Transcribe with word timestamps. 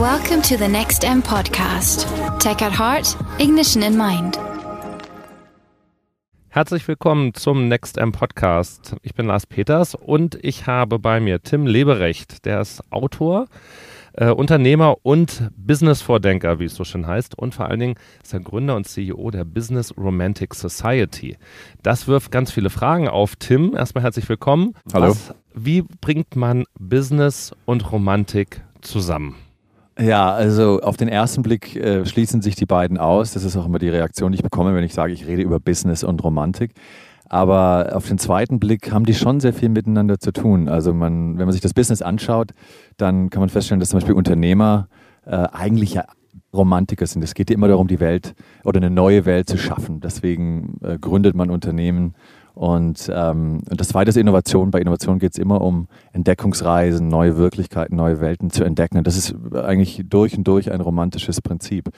Welcome 0.00 0.40
to 0.44 0.56
the 0.56 0.66
Next 0.66 1.04
M 1.04 1.22
podcast. 1.22 2.06
Tech 2.38 2.62
at 2.62 2.72
heart, 2.72 3.14
ignition 3.38 3.82
in 3.82 3.98
mind. 3.98 4.38
Herzlich 6.48 6.88
willkommen 6.88 7.34
zum 7.34 7.68
Next 7.68 7.98
M 7.98 8.10
Podcast. 8.10 8.96
Ich 9.02 9.12
bin 9.12 9.26
Lars 9.26 9.46
Peters 9.46 9.94
und 9.94 10.38
ich 10.42 10.66
habe 10.66 10.98
bei 10.98 11.20
mir 11.20 11.42
Tim 11.42 11.66
Leberecht, 11.66 12.46
der 12.46 12.62
ist 12.62 12.82
Autor, 12.88 13.44
äh, 14.14 14.30
Unternehmer 14.30 14.96
und 15.02 15.50
Business-Vordenker, 15.58 16.58
wie 16.60 16.64
es 16.64 16.76
so 16.76 16.84
schön 16.84 17.06
heißt. 17.06 17.36
Und 17.36 17.54
vor 17.54 17.66
allen 17.66 17.80
Dingen 17.80 17.96
ist 18.22 18.32
er 18.32 18.40
Gründer 18.40 18.76
und 18.76 18.88
CEO 18.88 19.30
der 19.30 19.44
Business 19.44 19.94
Romantic 19.98 20.54
Society. 20.54 21.36
Das 21.82 22.08
wirft 22.08 22.32
ganz 22.32 22.50
viele 22.50 22.70
Fragen 22.70 23.06
auf. 23.06 23.36
Tim, 23.36 23.76
erstmal 23.76 24.04
herzlich 24.04 24.30
willkommen. 24.30 24.72
Hallo. 24.94 25.10
Was, 25.10 25.34
wie 25.52 25.82
bringt 25.82 26.36
man 26.36 26.64
Business 26.78 27.52
und 27.66 27.92
Romantik 27.92 28.62
zusammen? 28.80 29.36
Ja, 30.00 30.32
also 30.32 30.80
auf 30.80 30.96
den 30.96 31.08
ersten 31.08 31.42
Blick 31.42 31.76
äh, 31.76 32.06
schließen 32.06 32.40
sich 32.40 32.54
die 32.54 32.64
beiden 32.64 32.96
aus. 32.96 33.32
Das 33.32 33.44
ist 33.44 33.56
auch 33.56 33.66
immer 33.66 33.78
die 33.78 33.90
Reaktion, 33.90 34.32
die 34.32 34.36
ich 34.36 34.42
bekomme, 34.42 34.74
wenn 34.74 34.84
ich 34.84 34.94
sage, 34.94 35.12
ich 35.12 35.26
rede 35.26 35.42
über 35.42 35.60
Business 35.60 36.04
und 36.04 36.24
Romantik. 36.24 36.72
Aber 37.28 37.90
auf 37.94 38.08
den 38.08 38.18
zweiten 38.18 38.58
Blick 38.58 38.90
haben 38.92 39.04
die 39.04 39.14
schon 39.14 39.40
sehr 39.40 39.52
viel 39.52 39.68
miteinander 39.68 40.18
zu 40.18 40.32
tun. 40.32 40.68
Also 40.68 40.94
man, 40.94 41.38
wenn 41.38 41.44
man 41.44 41.52
sich 41.52 41.60
das 41.60 41.74
Business 41.74 42.00
anschaut, 42.00 42.52
dann 42.96 43.28
kann 43.28 43.40
man 43.40 43.50
feststellen, 43.50 43.78
dass 43.78 43.90
zum 43.90 43.98
Beispiel 43.98 44.14
Unternehmer 44.14 44.88
äh, 45.26 45.46
eigentlich 45.52 45.94
ja 45.94 46.06
Romantiker 46.54 47.06
sind. 47.06 47.22
Es 47.22 47.34
geht 47.34 47.50
ja 47.50 47.54
immer 47.54 47.68
darum, 47.68 47.86
die 47.86 48.00
Welt 48.00 48.34
oder 48.64 48.78
eine 48.78 48.90
neue 48.90 49.26
Welt 49.26 49.48
zu 49.48 49.58
schaffen. 49.58 50.00
Deswegen 50.00 50.78
äh, 50.82 50.98
gründet 50.98 51.36
man 51.36 51.50
Unternehmen 51.50 52.14
und, 52.60 53.10
ähm, 53.10 53.62
und 53.70 53.80
das 53.80 53.88
zweite 53.88 54.10
ist 54.10 54.18
Innovation. 54.18 54.70
Bei 54.70 54.82
Innovation 54.82 55.18
geht 55.18 55.32
es 55.32 55.38
immer 55.38 55.62
um 55.62 55.88
Entdeckungsreisen, 56.12 57.08
neue 57.08 57.38
Wirklichkeiten, 57.38 57.96
neue 57.96 58.20
Welten 58.20 58.50
zu 58.50 58.64
entdecken. 58.64 58.98
Und 58.98 59.06
das 59.06 59.16
ist 59.16 59.34
eigentlich 59.54 60.02
durch 60.04 60.36
und 60.36 60.46
durch 60.46 60.70
ein 60.70 60.82
romantisches 60.82 61.40
Prinzip. 61.40 61.88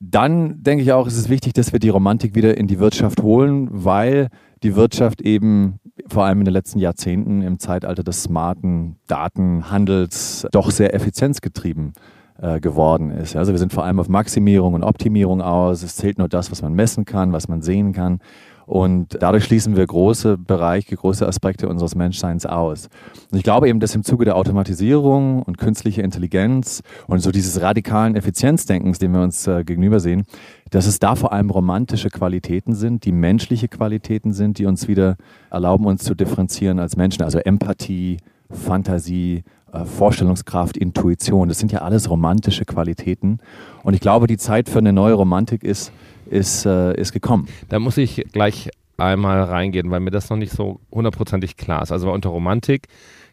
Dann 0.00 0.62
denke 0.62 0.82
ich 0.82 0.94
auch, 0.94 1.06
ist 1.06 1.18
es 1.18 1.28
wichtig, 1.28 1.52
dass 1.52 1.74
wir 1.74 1.80
die 1.80 1.90
Romantik 1.90 2.34
wieder 2.34 2.56
in 2.56 2.66
die 2.66 2.78
Wirtschaft 2.78 3.22
holen, 3.22 3.68
weil 3.70 4.28
die 4.62 4.74
Wirtschaft 4.74 5.20
eben 5.20 5.80
vor 6.08 6.24
allem 6.24 6.38
in 6.38 6.46
den 6.46 6.54
letzten 6.54 6.78
Jahrzehnten 6.78 7.42
im 7.42 7.58
Zeitalter 7.58 8.02
des 8.02 8.22
smarten 8.22 8.96
Datenhandels 9.06 10.46
doch 10.50 10.70
sehr 10.70 10.94
effizienzgetrieben 10.94 11.92
äh, 12.38 12.58
geworden 12.58 13.10
ist. 13.10 13.36
Also 13.36 13.52
wir 13.52 13.58
sind 13.58 13.74
vor 13.74 13.84
allem 13.84 14.00
auf 14.00 14.08
Maximierung 14.08 14.72
und 14.72 14.82
Optimierung 14.82 15.42
aus. 15.42 15.82
Es 15.82 15.96
zählt 15.96 16.16
nur 16.16 16.28
das, 16.28 16.50
was 16.50 16.62
man 16.62 16.72
messen 16.72 17.04
kann, 17.04 17.34
was 17.34 17.48
man 17.48 17.60
sehen 17.60 17.92
kann. 17.92 18.20
Und 18.66 19.18
dadurch 19.20 19.44
schließen 19.44 19.76
wir 19.76 19.86
große 19.86 20.38
Bereiche, 20.38 20.96
große 20.96 21.26
Aspekte 21.26 21.68
unseres 21.68 21.94
Menschseins 21.94 22.46
aus. 22.46 22.88
Und 23.30 23.38
ich 23.38 23.44
glaube 23.44 23.68
eben, 23.68 23.80
dass 23.80 23.94
im 23.94 24.04
Zuge 24.04 24.24
der 24.24 24.36
Automatisierung 24.36 25.42
und 25.42 25.58
künstlicher 25.58 26.02
Intelligenz 26.02 26.82
und 27.06 27.20
so 27.20 27.30
dieses 27.30 27.60
radikalen 27.60 28.16
Effizienzdenkens, 28.16 28.98
dem 28.98 29.12
wir 29.12 29.22
uns 29.22 29.46
äh, 29.46 29.64
gegenüber 29.64 30.00
sehen, 30.00 30.24
dass 30.70 30.86
es 30.86 30.98
da 30.98 31.14
vor 31.14 31.32
allem 31.32 31.50
romantische 31.50 32.10
Qualitäten 32.10 32.74
sind, 32.74 33.04
die 33.04 33.12
menschliche 33.12 33.68
Qualitäten 33.68 34.32
sind, 34.32 34.58
die 34.58 34.66
uns 34.66 34.88
wieder 34.88 35.16
erlauben, 35.50 35.86
uns 35.86 36.04
zu 36.04 36.14
differenzieren 36.14 36.78
als 36.78 36.96
Menschen. 36.96 37.22
Also 37.22 37.38
Empathie, 37.38 38.16
Fantasie, 38.50 39.44
äh, 39.72 39.84
Vorstellungskraft, 39.84 40.76
Intuition. 40.76 41.48
Das 41.48 41.58
sind 41.58 41.72
ja 41.72 41.80
alles 41.80 42.08
romantische 42.08 42.64
Qualitäten. 42.64 43.38
Und 43.82 43.94
ich 43.94 44.00
glaube, 44.00 44.26
die 44.26 44.36
Zeit 44.36 44.68
für 44.68 44.78
eine 44.78 44.92
neue 44.92 45.14
Romantik 45.14 45.64
ist, 45.64 45.92
ist, 46.30 46.66
äh, 46.66 46.94
ist 46.94 47.12
gekommen. 47.12 47.48
Da 47.68 47.78
muss 47.78 47.96
ich 47.96 48.24
gleich 48.32 48.70
einmal 48.96 49.42
reingehen, 49.42 49.90
weil 49.90 50.00
mir 50.00 50.10
das 50.10 50.30
noch 50.30 50.36
nicht 50.36 50.52
so 50.52 50.80
hundertprozentig 50.90 51.56
klar 51.56 51.82
ist. 51.82 51.92
Also 51.92 52.12
unter 52.12 52.30
Romantik, 52.30 52.88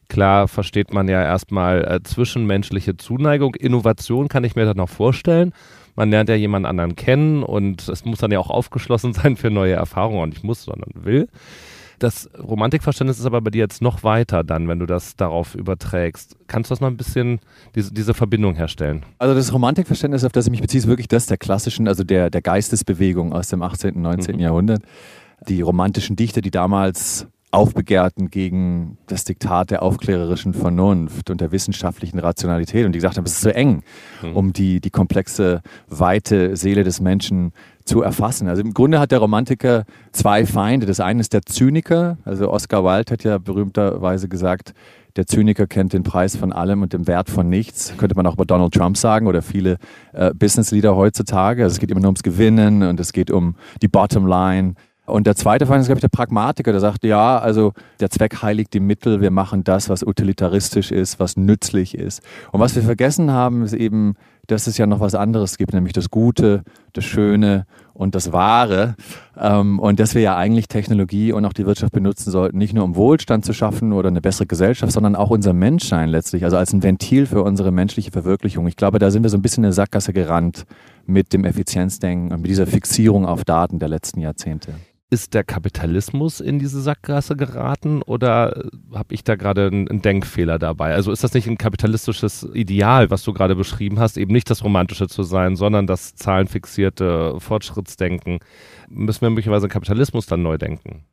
klar 0.09 0.47
versteht 0.47 0.93
man 0.93 1.07
ja 1.07 1.21
erstmal 1.21 1.83
äh, 1.85 2.03
zwischenmenschliche 2.03 2.97
Zuneigung. 2.97 3.55
Innovation 3.55 4.27
kann 4.27 4.43
ich 4.43 4.55
mir 4.55 4.65
da 4.65 4.73
noch 4.73 4.89
vorstellen. 4.89 5.53
Man 5.95 6.09
lernt 6.09 6.29
ja 6.29 6.35
jemand 6.35 6.65
anderen 6.65 6.95
kennen 6.95 7.43
und 7.43 7.87
es 7.87 8.05
muss 8.05 8.19
dann 8.19 8.31
ja 8.31 8.39
auch 8.39 8.49
aufgeschlossen 8.49 9.13
sein 9.13 9.35
für 9.35 9.51
neue 9.51 9.73
Erfahrungen 9.73 10.21
und 10.21 10.29
nicht 10.29 10.43
muss, 10.43 10.63
sondern 10.63 10.91
will. 10.95 11.27
Das 12.01 12.27
Romantikverständnis 12.35 13.19
ist 13.19 13.27
aber 13.27 13.41
bei 13.41 13.51
dir 13.51 13.59
jetzt 13.59 13.83
noch 13.83 14.01
weiter 14.01 14.43
dann, 14.43 14.67
wenn 14.67 14.79
du 14.79 14.87
das 14.87 15.15
darauf 15.15 15.53
überträgst. 15.53 16.35
Kannst 16.47 16.71
du 16.71 16.73
das 16.73 16.81
noch 16.81 16.87
ein 16.87 16.97
bisschen, 16.97 17.39
diese, 17.75 17.93
diese 17.93 18.15
Verbindung 18.15 18.55
herstellen? 18.55 19.05
Also 19.19 19.35
das 19.35 19.53
Romantikverständnis, 19.53 20.23
auf 20.23 20.31
das 20.31 20.45
ich 20.45 20.51
mich 20.51 20.61
beziehe, 20.61 20.79
ist 20.79 20.87
wirklich 20.87 21.07
das 21.07 21.27
der 21.27 21.37
klassischen, 21.37 21.87
also 21.87 22.03
der, 22.03 22.31
der 22.31 22.41
Geistesbewegung 22.41 23.33
aus 23.33 23.49
dem 23.49 23.61
18., 23.61 23.97
und 23.97 24.01
19. 24.01 24.35
Mhm. 24.35 24.41
Jahrhundert. 24.41 24.81
Die 25.47 25.61
romantischen 25.61 26.15
Dichter, 26.15 26.41
die 26.41 26.49
damals 26.49 27.27
aufbegehrten 27.51 28.29
gegen 28.31 28.97
das 29.07 29.25
Diktat 29.25 29.69
der 29.69 29.83
aufklärerischen 29.83 30.53
Vernunft 30.53 31.29
und 31.29 31.39
der 31.39 31.51
wissenschaftlichen 31.51 32.17
Rationalität 32.17 32.85
und 32.85 32.93
die 32.93 32.97
gesagt 32.97 33.17
haben, 33.17 33.25
es 33.25 33.33
ist 33.33 33.41
so 33.41 33.49
eng, 33.49 33.83
mhm. 34.23 34.35
um 34.35 34.53
die, 34.53 34.79
die 34.79 34.89
komplexe, 34.89 35.61
weite 35.87 36.55
Seele 36.55 36.83
des 36.83 37.01
Menschen 37.01 37.51
zu 37.85 38.01
erfassen. 38.01 38.47
Also 38.47 38.61
im 38.61 38.73
Grunde 38.73 38.99
hat 38.99 39.11
der 39.11 39.19
Romantiker 39.19 39.85
zwei 40.11 40.45
Feinde. 40.45 40.85
Das 40.85 40.99
eine 40.99 41.21
ist 41.21 41.33
der 41.33 41.41
Zyniker. 41.43 42.17
Also 42.25 42.49
Oscar 42.49 42.83
Wilde 42.83 43.13
hat 43.13 43.23
ja 43.23 43.37
berühmterweise 43.37 44.27
gesagt, 44.27 44.73
der 45.15 45.27
Zyniker 45.27 45.67
kennt 45.67 45.93
den 45.93 46.03
Preis 46.03 46.35
von 46.35 46.53
allem 46.53 46.81
und 46.81 46.93
den 46.93 47.07
Wert 47.07 47.29
von 47.29 47.49
nichts. 47.49 47.93
Könnte 47.97 48.15
man 48.15 48.25
auch 48.27 48.35
bei 48.35 48.45
Donald 48.45 48.73
Trump 48.73 48.97
sagen 48.97 49.27
oder 49.27 49.41
viele 49.41 49.77
äh, 50.13 50.33
Business-Leader 50.33 50.95
heutzutage. 50.95 51.63
Also 51.63 51.73
es 51.73 51.79
geht 51.79 51.91
immer 51.91 51.99
nur 51.99 52.09
ums 52.09 52.23
Gewinnen 52.23 52.83
und 52.83 52.99
es 52.99 53.11
geht 53.11 53.29
um 53.29 53.55
die 53.81 53.87
Bottom 53.89 54.25
Line. 54.25 54.75
Und 55.05 55.27
der 55.27 55.35
zweite 55.35 55.65
Feind 55.65 55.81
ist, 55.81 55.87
glaube 55.87 55.97
ich, 55.97 56.01
der 56.01 56.07
Pragmatiker, 56.09 56.71
der 56.71 56.79
sagt, 56.79 57.03
ja, 57.03 57.37
also 57.37 57.73
der 57.99 58.09
Zweck 58.09 58.41
heiligt 58.41 58.73
die 58.73 58.79
Mittel, 58.79 59.19
wir 59.19 59.31
machen 59.31 59.63
das, 59.63 59.89
was 59.89 60.03
utilitaristisch 60.03 60.91
ist, 60.91 61.19
was 61.19 61.35
nützlich 61.35 61.95
ist. 61.95 62.21
Und 62.51 62.61
was 62.61 62.75
wir 62.75 62.83
vergessen 62.83 63.31
haben, 63.31 63.63
ist 63.63 63.73
eben, 63.73 64.13
dass 64.51 64.67
es 64.67 64.77
ja 64.77 64.85
noch 64.85 64.99
was 64.99 65.15
anderes 65.15 65.57
gibt, 65.57 65.73
nämlich 65.73 65.93
das 65.93 66.09
Gute, 66.09 66.63
das 66.93 67.05
Schöne 67.05 67.65
und 67.93 68.15
das 68.15 68.31
Wahre. 68.31 68.95
Ähm, 69.39 69.79
und 69.79 69.99
dass 69.99 70.13
wir 70.15 70.21
ja 70.21 70.35
eigentlich 70.35 70.67
Technologie 70.67 71.31
und 71.31 71.45
auch 71.45 71.53
die 71.53 71.65
Wirtschaft 71.65 71.93
benutzen 71.93 72.31
sollten, 72.31 72.57
nicht 72.57 72.73
nur 72.73 72.83
um 72.83 72.95
Wohlstand 72.95 73.45
zu 73.45 73.53
schaffen 73.53 73.93
oder 73.93 74.09
eine 74.09 74.21
bessere 74.21 74.45
Gesellschaft, 74.45 74.91
sondern 74.91 75.15
auch 75.15 75.29
unser 75.29 75.53
Menschsein 75.53 76.09
letztlich, 76.09 76.43
also 76.43 76.57
als 76.57 76.73
ein 76.73 76.83
Ventil 76.83 77.25
für 77.25 77.43
unsere 77.43 77.71
menschliche 77.71 78.11
Verwirklichung. 78.11 78.67
Ich 78.67 78.75
glaube, 78.75 78.99
da 78.99 79.09
sind 79.11 79.23
wir 79.23 79.29
so 79.29 79.37
ein 79.37 79.41
bisschen 79.41 79.63
in 79.63 79.67
eine 79.67 79.73
Sackgasse 79.73 80.13
gerannt 80.13 80.65
mit 81.05 81.33
dem 81.33 81.45
Effizienzdenken 81.45 82.31
und 82.33 82.41
mit 82.41 82.51
dieser 82.51 82.67
Fixierung 82.67 83.25
auf 83.25 83.45
Daten 83.45 83.79
der 83.79 83.89
letzten 83.89 84.19
Jahrzehnte 84.19 84.73
ist 85.11 85.33
der 85.33 85.43
Kapitalismus 85.43 86.39
in 86.39 86.57
diese 86.57 86.81
Sackgasse 86.81 87.35
geraten 87.35 88.01
oder 88.01 88.63
habe 88.93 89.13
ich 89.13 89.25
da 89.25 89.35
gerade 89.35 89.67
einen 89.67 90.01
Denkfehler 90.01 90.57
dabei? 90.57 90.93
Also 90.95 91.11
ist 91.11 91.23
das 91.23 91.33
nicht 91.33 91.47
ein 91.47 91.57
kapitalistisches 91.57 92.47
Ideal, 92.53 93.11
was 93.11 93.23
du 93.23 93.33
gerade 93.33 93.57
beschrieben 93.57 93.99
hast, 93.99 94.15
eben 94.15 94.31
nicht 94.31 94.49
das 94.49 94.63
Romantische 94.63 95.09
zu 95.09 95.23
sein, 95.23 95.57
sondern 95.57 95.85
das 95.85 96.15
zahlenfixierte 96.15 97.35
Fortschrittsdenken? 97.39 98.39
Müssen 98.87 99.21
wir 99.21 99.29
möglicherweise 99.29 99.67
den 99.67 99.73
Kapitalismus 99.73 100.27
dann 100.27 100.43
neu 100.43 100.57
denken? 100.57 101.03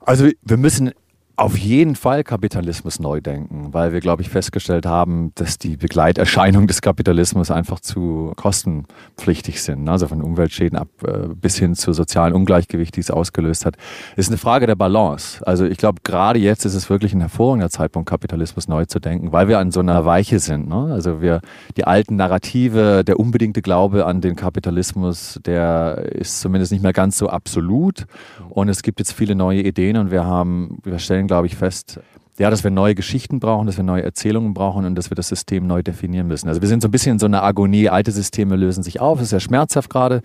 Also 0.00 0.28
wir 0.42 0.56
müssen 0.56 0.90
auf 1.36 1.56
jeden 1.56 1.96
Fall 1.96 2.24
Kapitalismus 2.24 3.00
neu 3.00 3.20
denken, 3.20 3.72
weil 3.72 3.92
wir, 3.92 4.00
glaube 4.00 4.22
ich, 4.22 4.28
festgestellt 4.28 4.84
haben, 4.84 5.32
dass 5.34 5.56
die 5.56 5.76
Begleiterscheinungen 5.76 6.66
des 6.66 6.82
Kapitalismus 6.82 7.50
einfach 7.50 7.80
zu 7.80 8.32
kostenpflichtig 8.36 9.62
sind. 9.62 9.88
Also 9.88 10.08
von 10.08 10.22
Umweltschäden 10.22 10.78
ab 10.78 10.88
äh, 11.06 11.28
bis 11.34 11.56
hin 11.56 11.74
zu 11.74 11.94
sozialen 11.94 12.34
Ungleichgewicht, 12.34 12.96
die 12.96 13.00
es 13.00 13.10
ausgelöst 13.10 13.64
hat. 13.64 13.76
ist 14.16 14.28
eine 14.28 14.36
Frage 14.36 14.66
der 14.66 14.74
Balance. 14.74 15.44
Also 15.46 15.64
ich 15.64 15.78
glaube, 15.78 16.00
gerade 16.04 16.38
jetzt 16.38 16.66
ist 16.66 16.74
es 16.74 16.90
wirklich 16.90 17.14
ein 17.14 17.20
hervorragender 17.20 17.70
Zeitpunkt, 17.70 18.08
Kapitalismus 18.08 18.68
neu 18.68 18.84
zu 18.84 19.00
denken, 19.00 19.32
weil 19.32 19.48
wir 19.48 19.58
an 19.58 19.70
so 19.70 19.80
einer 19.80 20.04
Weiche 20.04 20.38
sind. 20.38 20.68
Ne? 20.68 20.92
Also 20.92 21.22
wir, 21.22 21.40
die 21.76 21.84
alten 21.84 22.16
Narrative, 22.16 23.04
der 23.04 23.18
unbedingte 23.18 23.62
Glaube 23.62 24.04
an 24.04 24.20
den 24.20 24.36
Kapitalismus, 24.36 25.40
der 25.46 26.12
ist 26.12 26.40
zumindest 26.40 26.72
nicht 26.72 26.82
mehr 26.82 26.92
ganz 26.92 27.16
so 27.16 27.28
absolut. 27.28 28.04
Und 28.50 28.68
es 28.68 28.82
gibt 28.82 28.98
jetzt 28.98 29.12
viele 29.12 29.34
neue 29.34 29.62
Ideen 29.62 29.96
und 29.96 30.10
wir 30.10 30.24
haben, 30.24 30.78
wir 30.84 30.98
stellen 30.98 31.21
stellen, 31.22 31.28
glaube 31.28 31.46
ich, 31.46 31.56
fest, 31.56 32.00
ja, 32.38 32.50
dass 32.50 32.64
wir 32.64 32.70
neue 32.70 32.94
Geschichten 32.94 33.40
brauchen, 33.40 33.66
dass 33.66 33.76
wir 33.76 33.84
neue 33.84 34.02
Erzählungen 34.02 34.54
brauchen 34.54 34.86
und 34.86 34.94
dass 34.94 35.10
wir 35.10 35.14
das 35.14 35.28
System 35.28 35.66
neu 35.66 35.82
definieren 35.82 36.26
müssen. 36.26 36.48
Also 36.48 36.62
wir 36.62 36.68
sind 36.68 36.82
so 36.82 36.88
ein 36.88 36.90
bisschen 36.90 37.12
in 37.12 37.18
so 37.18 37.26
einer 37.26 37.42
Agonie, 37.42 37.88
alte 37.90 38.10
Systeme 38.10 38.56
lösen 38.56 38.82
sich 38.82 39.00
auf, 39.00 39.18
es 39.18 39.24
ist 39.24 39.30
sehr 39.30 39.40
schmerzhaft 39.40 39.90
gerade. 39.90 40.22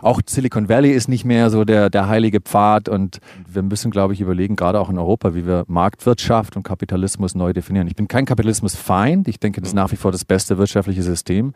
Auch 0.00 0.20
Silicon 0.26 0.68
Valley 0.68 0.90
ist 0.90 1.08
nicht 1.08 1.24
mehr 1.24 1.50
so 1.50 1.64
der, 1.64 1.90
der 1.90 2.08
heilige 2.08 2.40
Pfad 2.40 2.88
und 2.88 3.18
wir 3.46 3.62
müssen, 3.62 3.90
glaube 3.90 4.14
ich, 4.14 4.20
überlegen, 4.20 4.56
gerade 4.56 4.80
auch 4.80 4.90
in 4.90 4.98
Europa, 4.98 5.34
wie 5.34 5.46
wir 5.46 5.64
Marktwirtschaft 5.68 6.56
und 6.56 6.62
Kapitalismus 6.62 7.34
neu 7.34 7.52
definieren. 7.52 7.86
Ich 7.86 7.96
bin 7.96 8.08
kein 8.08 8.24
Kapitalismusfeind, 8.24 9.28
ich 9.28 9.38
denke, 9.38 9.60
das 9.60 9.70
ist 9.70 9.76
nach 9.76 9.92
wie 9.92 9.96
vor 9.96 10.10
das 10.10 10.24
beste 10.24 10.58
wirtschaftliche 10.58 11.02
System. 11.02 11.52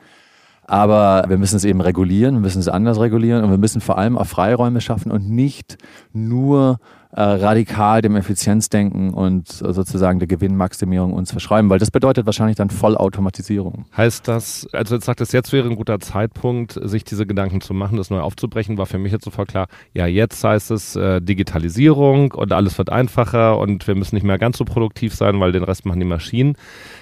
Aber 0.68 1.24
wir 1.28 1.38
müssen 1.38 1.56
es 1.56 1.64
eben 1.64 1.80
regulieren, 1.80 2.34
wir 2.34 2.40
müssen 2.40 2.58
es 2.58 2.66
anders 2.66 2.98
regulieren 2.98 3.44
und 3.44 3.50
wir 3.50 3.58
müssen 3.58 3.80
vor 3.80 3.98
allem 3.98 4.18
auch 4.18 4.26
Freiräume 4.26 4.80
schaffen 4.80 5.12
und 5.12 5.30
nicht 5.30 5.78
nur 6.12 6.78
äh, 7.16 7.22
radikal 7.22 8.02
dem 8.02 8.14
Effizienzdenken 8.14 9.14
und 9.14 9.48
sozusagen 9.48 10.18
der 10.18 10.28
Gewinnmaximierung 10.28 11.14
uns 11.14 11.30
verschreiben, 11.30 11.70
weil 11.70 11.78
das 11.78 11.90
bedeutet 11.90 12.26
wahrscheinlich 12.26 12.56
dann 12.56 12.68
Vollautomatisierung. 12.68 13.86
Heißt 13.96 14.28
das, 14.28 14.68
also 14.72 14.96
jetzt 14.96 15.06
sagt 15.06 15.22
es, 15.22 15.32
jetzt 15.32 15.50
wäre 15.52 15.66
ein 15.66 15.76
guter 15.76 15.98
Zeitpunkt, 15.98 16.78
sich 16.82 17.04
diese 17.04 17.26
Gedanken 17.26 17.62
zu 17.62 17.72
machen, 17.72 17.96
das 17.96 18.10
neu 18.10 18.20
aufzubrechen, 18.20 18.76
war 18.76 18.84
für 18.84 18.98
mich 18.98 19.12
jetzt 19.12 19.24
sofort 19.24 19.48
klar, 19.48 19.68
ja, 19.94 20.06
jetzt 20.06 20.44
heißt 20.44 20.70
es 20.70 20.94
äh, 20.94 21.22
Digitalisierung 21.22 22.32
und 22.32 22.52
alles 22.52 22.76
wird 22.76 22.90
einfacher 22.90 23.58
und 23.58 23.86
wir 23.88 23.94
müssen 23.94 24.14
nicht 24.14 24.24
mehr 24.24 24.38
ganz 24.38 24.58
so 24.58 24.66
produktiv 24.66 25.14
sein, 25.14 25.40
weil 25.40 25.52
den 25.52 25.64
Rest 25.64 25.86
machen 25.86 26.00
die 26.00 26.06
Maschinen. 26.06 26.56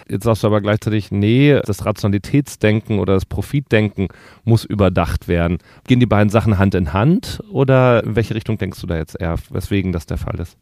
Jetzt 0.09 0.25
sagst 0.25 0.43
du 0.43 0.49
aber 0.49 0.61
gleichzeitig, 0.61 1.11
nee, 1.11 1.59
das 1.65 1.87
Rationalitätsdenken 1.87 2.99
oder 2.99 3.15
das 3.15 3.25
Profitdenken 3.25 4.09
muss 4.45 4.65
überdacht 4.65 5.29
werden. 5.29 5.59
Gehen 5.87 6.01
die 6.01 6.07
beiden 6.07 6.29
Sachen 6.29 6.59
Hand 6.59 6.75
in 6.75 6.93
Hand 6.93 7.43
oder 7.51 8.05
in 8.05 8.17
welche 8.17 8.35
Richtung 8.35 8.59
denkst 8.59 8.81
du 8.81 8.87
da 8.87 8.97
jetzt 8.97 9.19
eher, 9.19 9.37
weswegen 9.51 9.93
das 9.93 10.07
der 10.07 10.19
Fall 10.19 10.39
ist? 10.41 10.59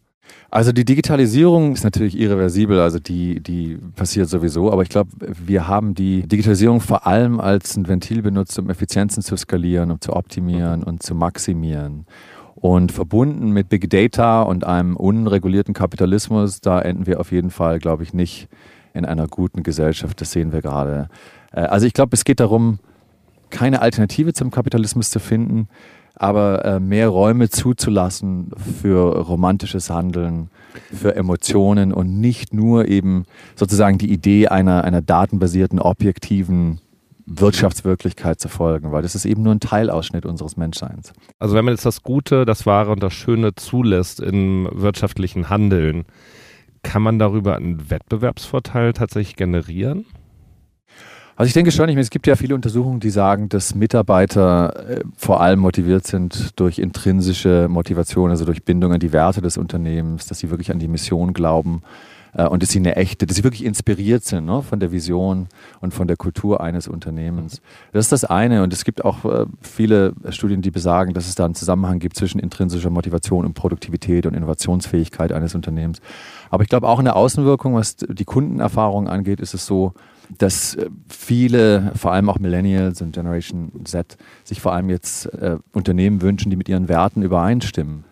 Also 0.51 0.73
die 0.73 0.85
Digitalisierung 0.85 1.73
ist 1.73 1.83
natürlich 1.83 2.19
irreversibel, 2.19 2.79
also 2.79 2.99
die, 2.99 3.41
die 3.41 3.79
passiert 3.97 4.29
sowieso, 4.29 4.71
aber 4.71 4.83
ich 4.83 4.89
glaube, 4.89 5.11
wir 5.19 5.67
haben 5.67 5.95
die 5.95 6.27
Digitalisierung 6.29 6.81
vor 6.81 7.07
allem 7.07 7.41
als 7.41 7.77
ein 7.77 7.89
Ventil 7.89 8.23
benutzt, 8.23 8.59
um 8.59 8.71
Effizienzen 8.71 9.23
zu 9.23 9.37
skalieren, 9.37 9.91
um 9.91 10.01
zu 10.01 10.15
optimieren 10.15 10.83
und 10.85 11.03
zu 11.03 11.15
maximieren. 11.15 12.07
Und 12.55 12.93
verbunden 12.93 13.51
mit 13.51 13.71
Big 13.71 13.91
Data 13.91 14.43
und 14.43 14.65
einem 14.65 14.95
unregulierten 14.97 15.75
Kapitalismus, 15.75 16.61
da 16.61 16.81
enden 16.81 17.07
wir 17.07 17.19
auf 17.19 17.33
jeden 17.33 17.51
Fall, 17.51 17.79
glaube 17.81 18.05
ich, 18.05 18.13
nicht 18.15 18.49
in 18.95 19.05
einer 19.05 19.27
guten 19.27 19.63
Gesellschaft. 19.63 20.21
Das 20.21 20.33
sehen 20.33 20.53
wir 20.53 20.63
gerade. 20.63 21.09
Äh, 21.53 21.61
also 21.61 21.87
ich 21.87 21.93
glaube, 21.93 22.15
es 22.15 22.25
geht 22.25 22.41
darum, 22.41 22.79
keine 23.51 23.83
Alternative 23.83 24.33
zum 24.33 24.51
Kapitalismus 24.51 25.11
zu 25.11 25.21
finden, 25.21 25.69
aber 26.15 26.65
äh, 26.65 26.81
mehr 26.81 27.09
Räume 27.09 27.49
zuzulassen 27.49 28.51
für 28.81 29.19
romantisches 29.19 29.91
Handeln, 29.91 30.51
für 30.93 31.15
Emotionen 31.15 31.93
und 31.93 32.21
nicht 32.21 32.55
nur 32.55 32.89
eben 32.89 33.25
sozusagen 33.57 33.99
die 33.99 34.11
Idee 34.11 34.49
einer, 34.49 34.85
einer 34.85 35.03
datenbasierten, 35.03 35.79
objektiven 35.79 36.81
Wirtschaftswirklichkeit 37.27 38.41
zu 38.41 38.49
folgen, 38.49 38.93
weil 38.93 39.03
das 39.03 39.15
ist 39.15 39.25
eben 39.25 39.43
nur 39.43 39.55
ein 39.55 39.61
Teilausschnitt 39.61 40.27
unseres 40.27 40.57
Menschseins. 40.57 41.13
Also 41.39 41.55
wenn 41.55 41.65
man 41.65 41.75
jetzt 41.75 41.87
das 41.87 42.03
Gute, 42.03 42.45
das 42.45 42.67
Wahre 42.67 42.91
und 42.91 43.03
das 43.03 43.15
Schöne 43.15 43.55
zulässt 43.55 44.21
im 44.21 44.69
wirtschaftlichen 44.73 45.49
Handeln, 45.49 46.05
kann 46.83 47.03
man 47.03 47.19
darüber 47.19 47.57
einen 47.57 47.91
Wettbewerbsvorteil 47.91 48.93
tatsächlich 48.93 49.37
generieren? 49.37 50.07
Also 51.35 51.49
ich 51.49 51.55
denke 51.55 51.73
schon, 51.73 51.89
ich 51.89 51.95
meine, 51.95 52.03
es 52.03 52.11
gibt 52.11 52.27
ja 52.27 52.37
viele 52.37 52.55
Untersuchungen, 52.55 53.01
die 53.01 53.11
sagen, 53.11 53.49
dass 53.49 53.75
Mitarbeiter 53.75 54.89
äh, 54.89 55.01
vor 55.17 55.41
allem 55.41 55.61
motiviert 55.61 56.07
sind 56.07 56.59
durch 56.61 56.79
intrinsische 56.79 57.69
Motivation, 57.69 58.31
also 58.31 58.45
durch 58.45 58.65
Bindung 58.65 58.93
an 58.93 59.01
die 59.01 59.13
Werte 59.13 59.41
des 59.41 59.57
Unternehmens, 59.57 60.27
dass 60.27 60.41
sie 60.41 60.51
wirklich 60.51 60.71
an 60.71 60.79
die 60.79 60.89
Mission 60.89 61.33
glauben 61.33 61.83
und 62.35 62.63
dass 62.63 62.71
sie 62.71 62.79
eine 62.79 62.97
echte, 62.97 63.27
dass 63.27 63.37
sie 63.37 63.45
wirklich 63.45 63.65
inspiriert 63.65 64.25
sind 64.25 64.47
ne, 64.47 64.63
von 64.63 64.81
der 64.81 64.91
Vision 64.91 65.49
und 65.81 65.93
von 65.93 66.09
der 66.09 66.17
Kultur 66.17 66.61
eines 66.61 66.89
Unternehmens. 66.89 67.61
Das 67.93 68.07
ist 68.07 68.13
das 68.13 68.25
eine 68.25 68.63
und 68.63 68.73
es 68.73 68.85
gibt 68.85 69.05
auch 69.05 69.25
äh, 69.25 69.47
viele 69.61 70.15
Studien, 70.31 70.63
die 70.63 70.71
besagen, 70.71 71.13
dass 71.13 71.29
es 71.29 71.35
da 71.35 71.45
einen 71.45 71.55
Zusammenhang 71.55 71.99
gibt 71.99 72.17
zwischen 72.17 72.39
intrinsischer 72.39 72.91
Motivation 72.91 73.45
und 73.45 73.55
Produktivität 73.55 74.27
und 74.27 74.35
Innovationsfähigkeit 74.35 75.33
eines 75.33 75.55
Unternehmens. 75.55 76.01
Aber 76.51 76.63
ich 76.63 76.69
glaube 76.69 76.89
auch 76.89 76.99
in 76.99 77.05
der 77.05 77.17
Außenwirkung, 77.17 77.75
was 77.75 77.97
die 77.97 78.25
Kundenerfahrung 78.25 79.09
angeht, 79.09 79.41
ist 79.41 79.55
es 79.55 79.67
so, 79.67 79.93
dass 80.39 80.75
äh, 80.75 80.89
viele, 81.09 81.93
vor 81.95 82.13
allem 82.13 82.31
auch 82.31 82.39
Millennials 82.39 83.03
und 83.03 83.13
Generation 83.13 83.73
Z, 83.85 84.17
sich 84.45 84.61
vor 84.61 84.73
allem 84.73 84.89
jetzt 84.89 85.27
äh, 85.27 85.59
Unternehmen 85.73 86.23
wünschen, 86.23 86.51
die 86.51 86.57
mit 86.57 86.69
ihren 86.69 86.89
Werten 86.89 87.23
übereinstimmen. 87.23 88.05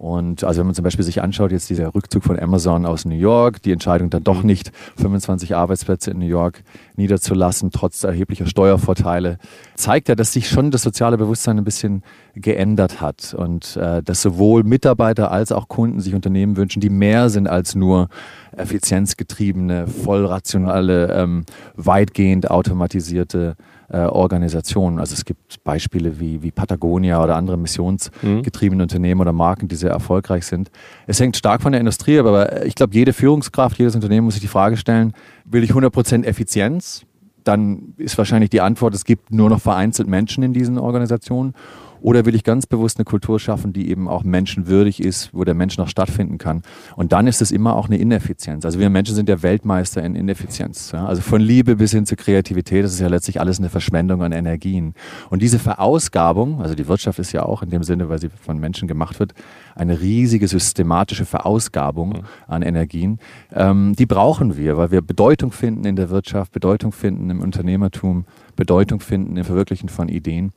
Und 0.00 0.44
also 0.44 0.60
wenn 0.60 0.66
man 0.66 0.74
zum 0.74 0.82
Beispiel 0.82 1.04
sich 1.04 1.20
anschaut, 1.20 1.52
jetzt 1.52 1.68
dieser 1.68 1.94
Rückzug 1.94 2.24
von 2.24 2.38
Amazon 2.38 2.86
aus 2.86 3.04
New 3.04 3.14
York, 3.14 3.60
die 3.60 3.70
Entscheidung 3.70 4.08
dann 4.08 4.24
doch 4.24 4.40
mhm. 4.40 4.46
nicht 4.46 4.72
25 4.96 5.54
Arbeitsplätze 5.54 6.10
in 6.10 6.20
New 6.20 6.26
York 6.26 6.62
niederzulassen, 6.96 7.70
trotz 7.70 8.02
erheblicher 8.02 8.46
Steuervorteile, 8.46 9.36
zeigt 9.74 10.08
ja, 10.08 10.14
dass 10.14 10.32
sich 10.32 10.48
schon 10.48 10.70
das 10.70 10.80
soziale 10.80 11.18
Bewusstsein 11.18 11.58
ein 11.58 11.64
bisschen 11.64 12.02
geändert 12.34 13.02
hat 13.02 13.34
und 13.34 13.76
äh, 13.76 14.02
dass 14.02 14.22
sowohl 14.22 14.62
Mitarbeiter 14.62 15.30
als 15.30 15.52
auch 15.52 15.68
Kunden 15.68 16.00
sich 16.00 16.14
Unternehmen 16.14 16.56
wünschen, 16.56 16.80
die 16.80 16.88
mehr 16.88 17.28
sind 17.28 17.46
als 17.46 17.74
nur 17.74 18.08
effizienzgetriebene, 18.56 19.86
vollrationale, 19.86 21.12
ähm, 21.12 21.44
weitgehend 21.76 22.50
automatisierte 22.50 23.54
äh, 23.90 23.98
Organisationen. 23.98 24.98
Also 24.98 25.14
es 25.14 25.24
gibt 25.24 25.62
Beispiele 25.64 26.20
wie, 26.20 26.42
wie 26.42 26.50
Patagonia 26.50 27.22
oder 27.22 27.36
andere 27.36 27.56
missionsgetriebene 27.56 28.82
mhm. 28.82 28.84
Unternehmen 28.84 29.20
oder 29.20 29.32
Marken, 29.32 29.68
die 29.68 29.74
sehr 29.74 29.90
erfolgreich 29.90 30.46
sind. 30.46 30.70
Es 31.06 31.20
hängt 31.20 31.36
stark 31.36 31.62
von 31.62 31.72
der 31.72 31.80
Industrie 31.80 32.18
ab, 32.18 32.26
aber 32.26 32.64
ich 32.64 32.74
glaube, 32.74 32.94
jede 32.94 33.12
Führungskraft, 33.12 33.78
jedes 33.78 33.94
Unternehmen 33.94 34.24
muss 34.24 34.34
sich 34.34 34.42
die 34.42 34.48
Frage 34.48 34.76
stellen, 34.76 35.12
will 35.44 35.64
ich 35.64 35.72
100% 35.72 36.24
Effizienz? 36.24 37.04
Dann 37.42 37.94
ist 37.96 38.16
wahrscheinlich 38.18 38.50
die 38.50 38.60
Antwort, 38.60 38.94
es 38.94 39.04
gibt 39.04 39.32
nur 39.32 39.48
noch 39.48 39.60
vereinzelt 39.60 40.08
Menschen 40.08 40.44
in 40.44 40.52
diesen 40.52 40.78
Organisationen. 40.78 41.54
Oder 42.00 42.24
will 42.24 42.34
ich 42.34 42.44
ganz 42.44 42.66
bewusst 42.66 42.98
eine 42.98 43.04
Kultur 43.04 43.38
schaffen, 43.38 43.72
die 43.72 43.90
eben 43.90 44.08
auch 44.08 44.24
menschenwürdig 44.24 45.02
ist, 45.02 45.32
wo 45.34 45.44
der 45.44 45.54
Mensch 45.54 45.78
noch 45.78 45.88
stattfinden 45.88 46.38
kann? 46.38 46.62
Und 46.96 47.12
dann 47.12 47.26
ist 47.26 47.42
es 47.42 47.50
immer 47.50 47.76
auch 47.76 47.86
eine 47.86 47.98
Ineffizienz. 47.98 48.64
Also 48.64 48.78
wir 48.78 48.90
Menschen 48.90 49.14
sind 49.14 49.28
ja 49.28 49.42
Weltmeister 49.42 50.02
in 50.02 50.14
Ineffizienz. 50.14 50.92
Ja? 50.92 51.06
Also 51.06 51.22
von 51.22 51.40
Liebe 51.40 51.76
bis 51.76 51.92
hin 51.92 52.06
zur 52.06 52.16
Kreativität, 52.16 52.84
das 52.84 52.92
ist 52.92 53.00
ja 53.00 53.08
letztlich 53.08 53.40
alles 53.40 53.58
eine 53.58 53.68
Verschwendung 53.68 54.22
an 54.22 54.32
Energien. 54.32 54.94
Und 55.28 55.42
diese 55.42 55.58
Verausgabung, 55.58 56.60
also 56.60 56.74
die 56.74 56.88
Wirtschaft 56.88 57.18
ist 57.18 57.32
ja 57.32 57.42
auch 57.44 57.62
in 57.62 57.70
dem 57.70 57.82
Sinne, 57.82 58.08
weil 58.08 58.18
sie 58.18 58.28
von 58.28 58.58
Menschen 58.58 58.88
gemacht 58.88 59.20
wird, 59.20 59.34
eine 59.74 60.00
riesige 60.00 60.48
systematische 60.48 61.24
Verausgabung 61.24 62.10
mhm. 62.10 62.22
an 62.46 62.62
Energien, 62.62 63.18
ähm, 63.52 63.94
die 63.98 64.06
brauchen 64.06 64.56
wir, 64.56 64.76
weil 64.76 64.90
wir 64.90 65.02
Bedeutung 65.02 65.52
finden 65.52 65.84
in 65.84 65.96
der 65.96 66.10
Wirtschaft, 66.10 66.52
Bedeutung 66.52 66.92
finden 66.92 67.30
im 67.30 67.40
Unternehmertum, 67.40 68.24
Bedeutung 68.56 69.00
finden 69.00 69.36
im 69.36 69.44
Verwirklichen 69.44 69.88
von 69.88 70.08
Ideen. 70.08 70.52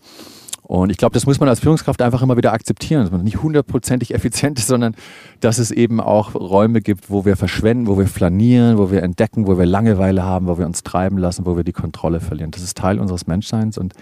Und 0.79 0.89
ich 0.89 0.97
glaube, 0.97 1.13
das 1.13 1.27
muss 1.27 1.39
man 1.39 1.47
als 1.49 1.59
Führungskraft 1.59 2.01
einfach 2.01 2.23
immer 2.23 2.35
wieder 2.35 2.51
akzeptieren, 2.51 3.03
dass 3.03 3.11
man 3.11 3.23
nicht 3.23 3.43
hundertprozentig 3.43 4.11
effizient 4.11 4.57
ist, 4.57 4.65
sondern 4.65 4.95
dass 5.39 5.59
es 5.59 5.69
eben 5.69 6.01
auch 6.01 6.33
Räume 6.33 6.81
gibt, 6.81 7.11
wo 7.11 7.25
wir 7.25 7.37
verschwenden, 7.37 7.85
wo 7.85 7.99
wir 7.99 8.07
flanieren, 8.07 8.79
wo 8.79 8.89
wir 8.89 9.03
entdecken, 9.03 9.45
wo 9.45 9.55
wir 9.59 9.67
Langeweile 9.67 10.23
haben, 10.23 10.47
wo 10.47 10.57
wir 10.57 10.65
uns 10.65 10.81
treiben 10.81 11.19
lassen, 11.19 11.45
wo 11.45 11.55
wir 11.55 11.63
die 11.63 11.73
Kontrolle 11.73 12.19
verlieren. 12.19 12.49
Das 12.49 12.63
ist 12.63 12.75
Teil 12.75 12.99
unseres 12.99 13.27
Menschseins 13.27 13.77
und 13.77 13.93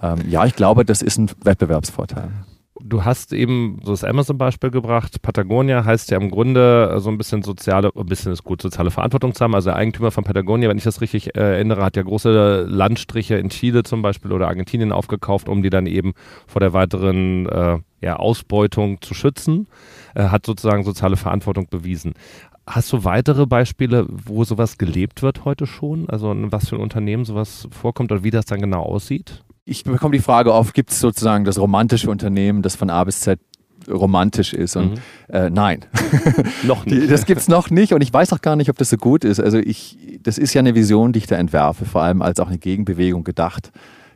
ähm, 0.00 0.18
ja, 0.28 0.46
ich 0.46 0.54
glaube, 0.54 0.84
das 0.84 1.02
ist 1.02 1.18
ein 1.18 1.28
Wettbewerbsvorteil 1.42 2.28
du 2.88 3.04
hast 3.04 3.32
eben 3.32 3.80
so 3.82 3.92
das 3.92 4.04
Amazon-Beispiel 4.04 4.70
gebracht. 4.70 5.20
Patagonia 5.22 5.84
heißt 5.84 6.10
ja 6.10 6.18
im 6.18 6.30
Grunde 6.30 6.96
so 6.98 7.10
ein 7.10 7.18
bisschen 7.18 7.42
soziale, 7.42 7.90
ein 7.94 8.06
bisschen 8.06 8.32
ist 8.32 8.44
gut, 8.44 8.62
soziale 8.62 8.90
Verantwortung 8.90 9.34
zu 9.34 9.44
haben. 9.44 9.54
Also 9.54 9.70
der 9.70 9.76
Eigentümer 9.76 10.10
von 10.10 10.24
Patagonia, 10.24 10.68
wenn 10.68 10.78
ich 10.78 10.84
das 10.84 11.00
richtig 11.00 11.36
äh, 11.36 11.40
erinnere, 11.40 11.84
hat 11.84 11.96
ja 11.96 12.02
große 12.02 12.66
Landstriche 12.68 13.36
in 13.36 13.50
Chile 13.50 13.82
zum 13.82 14.02
Beispiel 14.02 14.32
oder 14.32 14.48
Argentinien 14.48 14.92
aufgekauft, 14.92 15.48
um 15.48 15.62
die 15.62 15.70
dann 15.70 15.86
eben 15.86 16.14
vor 16.46 16.60
der 16.60 16.72
weiteren 16.72 17.46
äh, 17.46 17.78
ja, 18.00 18.16
Ausbeutung 18.16 19.00
zu 19.00 19.14
schützen. 19.14 19.66
Äh, 20.14 20.24
hat 20.24 20.46
sozusagen 20.46 20.84
soziale 20.84 21.16
Verantwortung 21.16 21.68
bewiesen. 21.68 22.14
Hast 22.68 22.92
du 22.92 23.04
weitere 23.04 23.46
Beispiele, 23.46 24.06
wo 24.08 24.42
sowas 24.42 24.76
gelebt 24.76 25.22
wird 25.22 25.44
heute 25.44 25.66
schon? 25.66 26.08
Also 26.10 26.32
in 26.32 26.50
was 26.50 26.68
für 26.68 26.76
ein 26.76 26.82
Unternehmen 26.82 27.24
sowas 27.24 27.68
vorkommt 27.70 28.10
oder 28.10 28.24
wie 28.24 28.30
das 28.30 28.46
dann 28.46 28.60
genau 28.60 28.82
aussieht? 28.82 29.44
Ich 29.66 29.84
bekomme 29.84 30.16
die 30.16 30.22
Frage 30.22 30.54
oft, 30.54 30.72
gibt 30.72 30.92
es 30.92 31.00
sozusagen 31.00 31.44
das 31.44 31.58
romantische 31.58 32.08
Unternehmen, 32.08 32.62
das 32.62 32.76
von 32.76 32.88
A 32.88 33.02
bis 33.04 33.20
Z 33.20 33.40
romantisch 33.88 34.54
ist. 34.54 34.76
Und 34.76 34.92
mhm. 34.92 34.98
äh, 35.28 35.50
nein, 35.50 35.84
noch 36.62 36.86
nicht. 36.86 37.10
das 37.10 37.26
gibt 37.26 37.40
es 37.40 37.48
noch 37.48 37.68
nicht 37.68 37.92
und 37.92 38.00
ich 38.00 38.12
weiß 38.12 38.32
auch 38.32 38.40
gar 38.40 38.56
nicht, 38.56 38.70
ob 38.70 38.78
das 38.78 38.90
so 38.90 38.96
gut 38.96 39.24
ist. 39.24 39.40
Also 39.40 39.58
ich, 39.58 39.98
das 40.22 40.38
ist 40.38 40.54
ja 40.54 40.60
eine 40.60 40.74
Vision, 40.74 41.12
die 41.12 41.18
ich 41.18 41.26
da 41.26 41.36
entwerfe, 41.36 41.84
vor 41.84 42.02
allem 42.02 42.22
als 42.22 42.40
auch 42.40 42.48
eine 42.48 42.58
Gegenbewegung 42.58 43.24
gedacht 43.24 43.72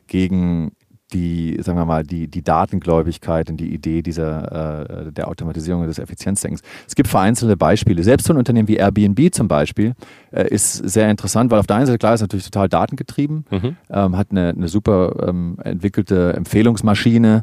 gegen 0.06 0.72
die, 1.10 1.58
sagen 1.62 1.78
wir 1.78 1.84
mal, 1.84 2.02
die, 2.02 2.28
die 2.28 2.42
Datengläubigkeit 2.42 3.50
und 3.50 3.56
die 3.58 3.72
Idee 3.72 4.02
dieser, 4.02 5.06
äh, 5.06 5.12
der 5.12 5.28
Automatisierung 5.28 5.82
und 5.82 5.88
des 5.88 5.98
Effizienzdenkens. 5.98 6.62
Es 6.86 6.94
gibt 6.94 7.08
vereinzelte 7.08 7.56
Beispiele. 7.56 8.02
Selbst 8.02 8.26
so 8.26 8.32
ein 8.32 8.36
Unternehmen 8.36 8.68
wie 8.68 8.76
Airbnb 8.76 9.32
zum 9.32 9.48
Beispiel 9.48 9.94
äh, 10.30 10.48
ist 10.48 10.74
sehr 10.74 11.10
interessant, 11.10 11.50
weil 11.50 11.58
auf 11.58 11.66
der 11.66 11.76
einen 11.76 11.86
Seite, 11.86 11.98
klar, 11.98 12.14
ist 12.14 12.20
natürlich 12.20 12.44
total 12.44 12.68
datengetrieben, 12.68 13.44
mhm. 13.50 13.76
ähm, 13.90 14.16
hat 14.16 14.28
eine, 14.30 14.50
eine 14.50 14.68
super 14.68 15.28
ähm, 15.28 15.58
entwickelte 15.62 16.34
Empfehlungsmaschine. 16.34 17.42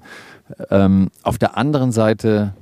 Ähm, 0.69 1.09
auf 1.23 1.37
der 1.37 1.57
anderen 1.57 1.91
Seite 1.91 2.53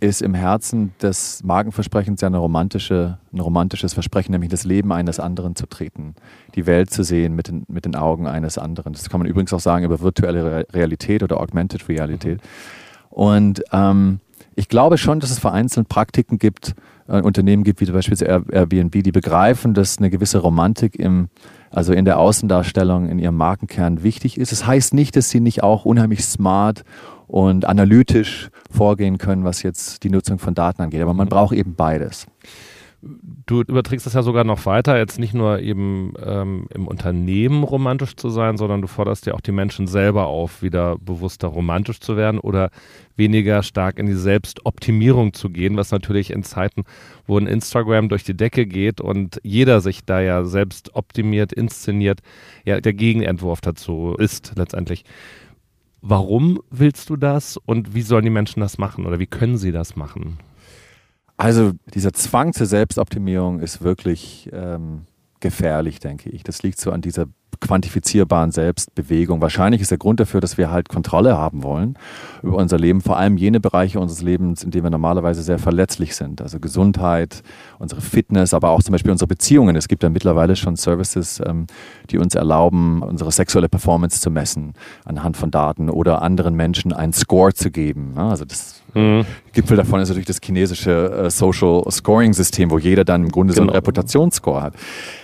ist 0.00 0.22
im 0.22 0.34
Herzen 0.34 0.92
des 1.02 1.42
Markenversprechens 1.42 2.20
ja 2.20 2.28
eine 2.28 2.38
romantische, 2.38 3.18
ein 3.32 3.40
romantisches 3.40 3.94
Versprechen, 3.94 4.32
nämlich 4.32 4.50
das 4.50 4.64
Leben 4.64 4.92
eines 4.92 5.18
anderen 5.18 5.56
zu 5.56 5.66
treten, 5.66 6.14
die 6.54 6.66
Welt 6.66 6.90
zu 6.90 7.02
sehen 7.02 7.34
mit 7.34 7.48
den, 7.48 7.64
mit 7.68 7.84
den 7.84 7.96
Augen 7.96 8.26
eines 8.26 8.58
anderen. 8.58 8.92
Das 8.92 9.08
kann 9.10 9.20
man 9.20 9.28
übrigens 9.28 9.52
auch 9.52 9.60
sagen 9.60 9.84
über 9.84 10.00
virtuelle 10.00 10.66
Realität 10.72 11.22
oder 11.22 11.40
Augmented 11.40 11.88
Realität. 11.88 12.40
Und 13.10 13.62
ähm, 13.72 14.20
ich 14.54 14.68
glaube 14.68 14.98
schon, 14.98 15.20
dass 15.20 15.30
es 15.30 15.38
vereinzelt 15.38 15.88
Praktiken 15.88 16.38
gibt, 16.38 16.74
äh, 17.08 17.20
Unternehmen 17.20 17.64
gibt, 17.64 17.80
wie 17.80 17.86
zum 17.86 17.94
Beispiel 17.94 18.16
Airbnb, 18.22 19.02
die 19.02 19.12
begreifen, 19.12 19.74
dass 19.74 19.98
eine 19.98 20.10
gewisse 20.10 20.38
Romantik 20.38 20.96
im, 20.96 21.28
also 21.70 21.92
in 21.92 22.04
der 22.04 22.18
Außendarstellung, 22.18 23.08
in 23.08 23.18
ihrem 23.18 23.36
Markenkern 23.36 24.02
wichtig 24.02 24.38
ist. 24.38 24.52
Das 24.52 24.66
heißt 24.66 24.94
nicht, 24.94 25.16
dass 25.16 25.30
sie 25.30 25.40
nicht 25.40 25.62
auch 25.62 25.84
unheimlich 25.84 26.24
smart 26.24 26.84
und 27.28 27.66
analytisch 27.66 28.48
vorgehen 28.70 29.18
können, 29.18 29.44
was 29.44 29.62
jetzt 29.62 30.02
die 30.02 30.10
Nutzung 30.10 30.38
von 30.38 30.54
Daten 30.54 30.82
angeht. 30.82 31.02
Aber 31.02 31.14
man 31.14 31.26
mhm. 31.26 31.30
braucht 31.30 31.54
eben 31.54 31.74
beides. 31.74 32.26
Du 33.00 33.60
überträgst 33.60 34.06
das 34.06 34.14
ja 34.14 34.24
sogar 34.24 34.42
noch 34.42 34.66
weiter, 34.66 34.98
jetzt 34.98 35.20
nicht 35.20 35.32
nur 35.32 35.60
eben 35.60 36.14
ähm, 36.20 36.66
im 36.74 36.88
Unternehmen 36.88 37.62
romantisch 37.62 38.16
zu 38.16 38.28
sein, 38.28 38.56
sondern 38.56 38.82
du 38.82 38.88
forderst 38.88 39.24
ja 39.26 39.34
auch 39.34 39.40
die 39.40 39.52
Menschen 39.52 39.86
selber 39.86 40.26
auf, 40.26 40.62
wieder 40.62 40.96
bewusster 40.98 41.46
romantisch 41.46 42.00
zu 42.00 42.16
werden 42.16 42.40
oder 42.40 42.70
weniger 43.14 43.62
stark 43.62 44.00
in 44.00 44.06
die 44.06 44.14
Selbstoptimierung 44.14 45.32
zu 45.32 45.48
gehen, 45.48 45.76
was 45.76 45.92
natürlich 45.92 46.32
in 46.32 46.42
Zeiten, 46.42 46.82
wo 47.24 47.38
ein 47.38 47.46
Instagram 47.46 48.08
durch 48.08 48.24
die 48.24 48.36
Decke 48.36 48.66
geht 48.66 49.00
und 49.00 49.40
jeder 49.44 49.80
sich 49.80 50.04
da 50.04 50.20
ja 50.20 50.44
selbst 50.44 50.96
optimiert, 50.96 51.52
inszeniert, 51.52 52.18
ja 52.64 52.80
der 52.80 52.94
Gegenentwurf 52.94 53.60
dazu 53.60 54.16
ist 54.18 54.54
letztendlich. 54.56 55.04
Warum 56.00 56.60
willst 56.70 57.10
du 57.10 57.16
das 57.16 57.56
und 57.56 57.94
wie 57.94 58.02
sollen 58.02 58.24
die 58.24 58.30
Menschen 58.30 58.60
das 58.60 58.78
machen 58.78 59.06
oder 59.06 59.18
wie 59.18 59.26
können 59.26 59.58
sie 59.58 59.72
das 59.72 59.96
machen? 59.96 60.38
Also 61.36 61.72
dieser 61.94 62.12
Zwang 62.12 62.52
zur 62.52 62.66
Selbstoptimierung 62.66 63.60
ist 63.60 63.82
wirklich 63.82 64.48
ähm, 64.52 65.06
gefährlich, 65.40 66.00
denke 66.00 66.30
ich. 66.30 66.42
Das 66.42 66.62
liegt 66.62 66.80
so 66.80 66.90
an 66.90 67.00
dieser 67.00 67.26
quantifizierbaren 67.60 68.52
Selbstbewegung. 68.52 69.40
Wahrscheinlich 69.40 69.80
ist 69.80 69.90
der 69.90 69.98
Grund 69.98 70.20
dafür, 70.20 70.40
dass 70.40 70.58
wir 70.58 70.70
halt 70.70 70.88
Kontrolle 70.88 71.36
haben 71.36 71.62
wollen 71.62 71.98
über 72.42 72.56
unser 72.56 72.78
Leben, 72.78 73.00
vor 73.00 73.16
allem 73.16 73.36
jene 73.36 73.60
Bereiche 73.60 73.98
unseres 74.00 74.22
Lebens, 74.22 74.62
in 74.62 74.70
denen 74.70 74.84
wir 74.84 74.90
normalerweise 74.90 75.42
sehr 75.42 75.58
verletzlich 75.58 76.14
sind. 76.14 76.40
Also 76.40 76.60
Gesundheit, 76.60 77.42
unsere 77.78 78.00
Fitness, 78.00 78.54
aber 78.54 78.70
auch 78.70 78.82
zum 78.82 78.92
Beispiel 78.92 79.10
unsere 79.10 79.28
Beziehungen. 79.28 79.76
Es 79.76 79.88
gibt 79.88 80.02
ja 80.02 80.08
mittlerweile 80.08 80.56
schon 80.56 80.76
Services, 80.76 81.42
ähm, 81.44 81.66
die 82.10 82.18
uns 82.18 82.34
erlauben, 82.34 83.02
unsere 83.02 83.32
sexuelle 83.32 83.68
Performance 83.68 84.20
zu 84.20 84.30
messen 84.30 84.74
anhand 85.04 85.36
von 85.36 85.50
Daten 85.50 85.90
oder 85.90 86.22
anderen 86.22 86.54
Menschen 86.54 86.92
einen 86.92 87.12
Score 87.12 87.52
zu 87.52 87.70
geben. 87.70 88.14
Also 88.16 88.44
das 88.44 88.82
Mhm. 88.94 89.26
Gipfel 89.52 89.76
davon 89.76 90.00
ist 90.00 90.08
natürlich 90.08 90.26
das 90.26 90.38
chinesische 90.42 91.24
äh, 91.26 91.30
Social 91.30 91.82
Scoring 91.90 92.32
System, 92.32 92.70
wo 92.70 92.78
jeder 92.78 93.04
dann 93.04 93.24
im 93.24 93.30
Grunde 93.30 93.52
genau. 93.52 93.56
so 93.56 93.62
einen 93.62 93.68
genau. 93.68 93.76
Reputationsscore 93.76 94.62
hat. 94.62 94.74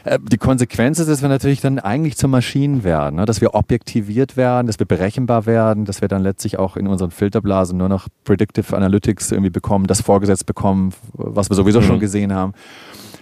Äh, 0.05 0.19
die 0.21 0.39
Konsequenz 0.39 0.99
ist, 0.99 1.09
dass 1.09 1.23
wir 1.23 1.29
natürlich 1.29 1.61
dann 1.61 1.79
eigentlich 1.79 2.14
zu 2.17 2.29
Maschinen 2.29 2.85
werden, 2.85 3.17
ne? 3.17 3.25
dass 3.25 3.41
wir 3.41 3.55
objektiviert 3.55 4.37
werden, 4.37 4.67
dass 4.67 4.79
wir 4.79 4.87
berechenbar 4.87 5.47
werden, 5.47 5.85
dass 5.85 6.01
wir 6.01 6.09
dann 6.09 6.23
letztlich 6.23 6.59
auch 6.59 6.77
in 6.77 6.87
unseren 6.87 7.11
Filterblasen 7.11 7.79
nur 7.79 7.89
noch 7.89 8.09
Predictive 8.25 8.77
Analytics 8.77 9.33
irgendwie 9.33 9.51
bekommen, 9.51 9.87
das 9.87 10.01
vorgesetzt 10.01 10.47
bekommen, 10.47 10.93
was 11.13 11.51
wir 11.51 11.57
sowieso 11.57 11.81
mhm. 11.81 11.85
schon 11.85 12.01
gesehen 12.01 12.33
haben. 12.33 12.53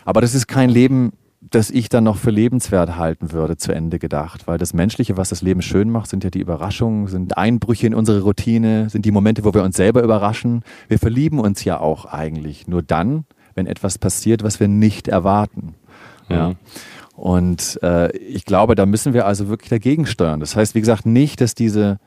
Aber 0.04 0.20
das 0.20 0.34
ist 0.34 0.48
kein 0.48 0.70
Leben, 0.70 1.12
das 1.50 1.70
ich 1.70 1.88
dann 1.88 2.04
noch 2.04 2.16
für 2.16 2.30
lebenswert 2.30 2.96
halten 2.96 3.32
würde, 3.32 3.56
zu 3.56 3.72
Ende 3.72 3.98
gedacht. 3.98 4.46
Weil 4.46 4.58
das 4.58 4.74
Menschliche, 4.74 5.16
was 5.16 5.28
das 5.28 5.42
Leben 5.42 5.60
schön 5.60 5.90
macht, 5.90 6.08
sind 6.08 6.24
ja 6.24 6.30
die 6.30 6.40
Überraschungen, 6.40 7.08
sind 7.08 7.36
Einbrüche 7.36 7.86
in 7.86 7.94
unsere 7.94 8.22
Routine, 8.22 8.88
sind 8.88 9.04
die 9.04 9.10
Momente, 9.10 9.44
wo 9.44 9.52
wir 9.52 9.62
uns 9.62 9.76
selber 9.76 10.02
überraschen. 10.02 10.62
Wir 10.88 10.98
verlieben 10.98 11.40
uns 11.40 11.64
ja 11.64 11.80
auch 11.80 12.06
eigentlich 12.06 12.68
nur 12.68 12.82
dann, 12.82 13.24
wenn 13.54 13.66
etwas 13.66 13.98
passiert, 13.98 14.42
was 14.44 14.60
wir 14.60 14.68
nicht 14.68 15.08
erwarten. 15.08 15.74
Mhm. 16.28 16.56
Und 17.14 17.78
äh, 17.82 18.16
ich 18.16 18.44
glaube, 18.44 18.74
da 18.74 18.86
müssen 18.86 19.14
wir 19.14 19.26
also 19.26 19.48
wirklich 19.48 19.68
dagegen 19.68 20.06
steuern. 20.06 20.40
Das 20.40 20.56
heißt, 20.56 20.74
wie 20.74 20.80
gesagt, 20.80 21.06
nicht, 21.06 21.40
dass 21.40 21.54
diese 21.54 21.98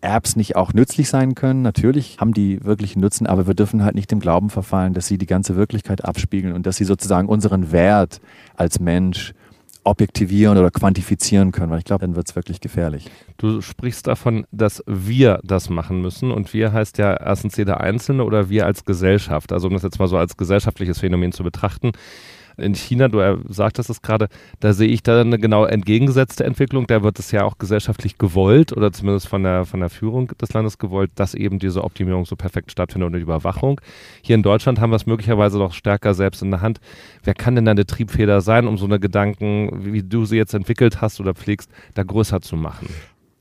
Apps 0.00 0.36
nicht 0.36 0.56
auch 0.56 0.72
nützlich 0.72 1.08
sein 1.08 1.34
können. 1.34 1.62
Natürlich 1.62 2.18
haben 2.20 2.34
die 2.34 2.62
wirklichen 2.64 3.00
Nutzen, 3.00 3.26
aber 3.26 3.46
wir 3.46 3.54
dürfen 3.54 3.84
halt 3.84 3.94
nicht 3.94 4.10
dem 4.10 4.20
Glauben 4.20 4.50
verfallen, 4.50 4.92
dass 4.92 5.06
sie 5.06 5.18
die 5.18 5.26
ganze 5.26 5.56
Wirklichkeit 5.56 6.04
abspiegeln 6.04 6.54
und 6.54 6.66
dass 6.66 6.76
sie 6.76 6.84
sozusagen 6.84 7.28
unseren 7.28 7.72
Wert 7.72 8.20
als 8.56 8.80
Mensch 8.80 9.32
objektivieren 9.84 10.56
oder 10.56 10.70
quantifizieren 10.70 11.52
können, 11.52 11.70
weil 11.70 11.78
ich 11.78 11.84
glaube, 11.84 12.06
dann 12.06 12.16
wird 12.16 12.28
es 12.28 12.36
wirklich 12.36 12.60
gefährlich. 12.60 13.10
Du 13.36 13.60
sprichst 13.60 14.06
davon, 14.06 14.46
dass 14.50 14.82
wir 14.86 15.40
das 15.44 15.68
machen 15.68 16.00
müssen 16.00 16.30
und 16.30 16.54
wir 16.54 16.72
heißt 16.72 16.96
ja 16.96 17.14
erstens 17.14 17.56
jeder 17.56 17.80
Einzelne 17.80 18.24
oder 18.24 18.48
wir 18.48 18.64
als 18.64 18.84
Gesellschaft. 18.84 19.52
Also 19.52 19.68
um 19.68 19.74
das 19.74 19.82
jetzt 19.82 19.98
mal 19.98 20.08
so 20.08 20.16
als 20.16 20.38
gesellschaftliches 20.38 21.00
Phänomen 21.00 21.32
zu 21.32 21.44
betrachten 21.44 21.92
in 22.56 22.74
China, 22.74 23.08
du 23.08 23.42
sagtest 23.48 23.90
es 23.90 24.02
gerade, 24.02 24.28
da 24.60 24.72
sehe 24.72 24.88
ich 24.88 25.02
da 25.02 25.20
eine 25.20 25.38
genau 25.38 25.64
entgegengesetzte 25.64 26.44
Entwicklung. 26.44 26.86
Da 26.86 27.02
wird 27.02 27.18
es 27.18 27.30
ja 27.30 27.44
auch 27.44 27.58
gesellschaftlich 27.58 28.18
gewollt 28.18 28.72
oder 28.72 28.92
zumindest 28.92 29.28
von 29.28 29.42
der, 29.42 29.64
von 29.64 29.80
der 29.80 29.90
Führung 29.90 30.28
des 30.40 30.52
Landes 30.52 30.78
gewollt, 30.78 31.10
dass 31.14 31.34
eben 31.34 31.58
diese 31.58 31.84
Optimierung 31.84 32.24
so 32.24 32.36
perfekt 32.36 32.70
stattfindet 32.70 33.06
und 33.06 33.12
die 33.14 33.20
Überwachung. 33.20 33.80
Hier 34.22 34.34
in 34.34 34.42
Deutschland 34.42 34.80
haben 34.80 34.90
wir 34.90 34.96
es 34.96 35.06
möglicherweise 35.06 35.58
noch 35.58 35.72
stärker 35.72 36.14
selbst 36.14 36.42
in 36.42 36.50
der 36.50 36.60
Hand. 36.60 36.80
Wer 37.22 37.34
kann 37.34 37.54
denn 37.54 37.64
da 37.64 37.72
eine 37.72 37.86
Triebfeder 37.86 38.40
sein, 38.40 38.66
um 38.66 38.78
so 38.78 38.84
eine 38.86 39.00
Gedanken, 39.00 39.92
wie 39.92 40.02
du 40.02 40.24
sie 40.24 40.36
jetzt 40.36 40.54
entwickelt 40.54 41.00
hast 41.00 41.20
oder 41.20 41.34
pflegst, 41.34 41.70
da 41.94 42.02
größer 42.02 42.40
zu 42.40 42.56
machen? 42.56 42.88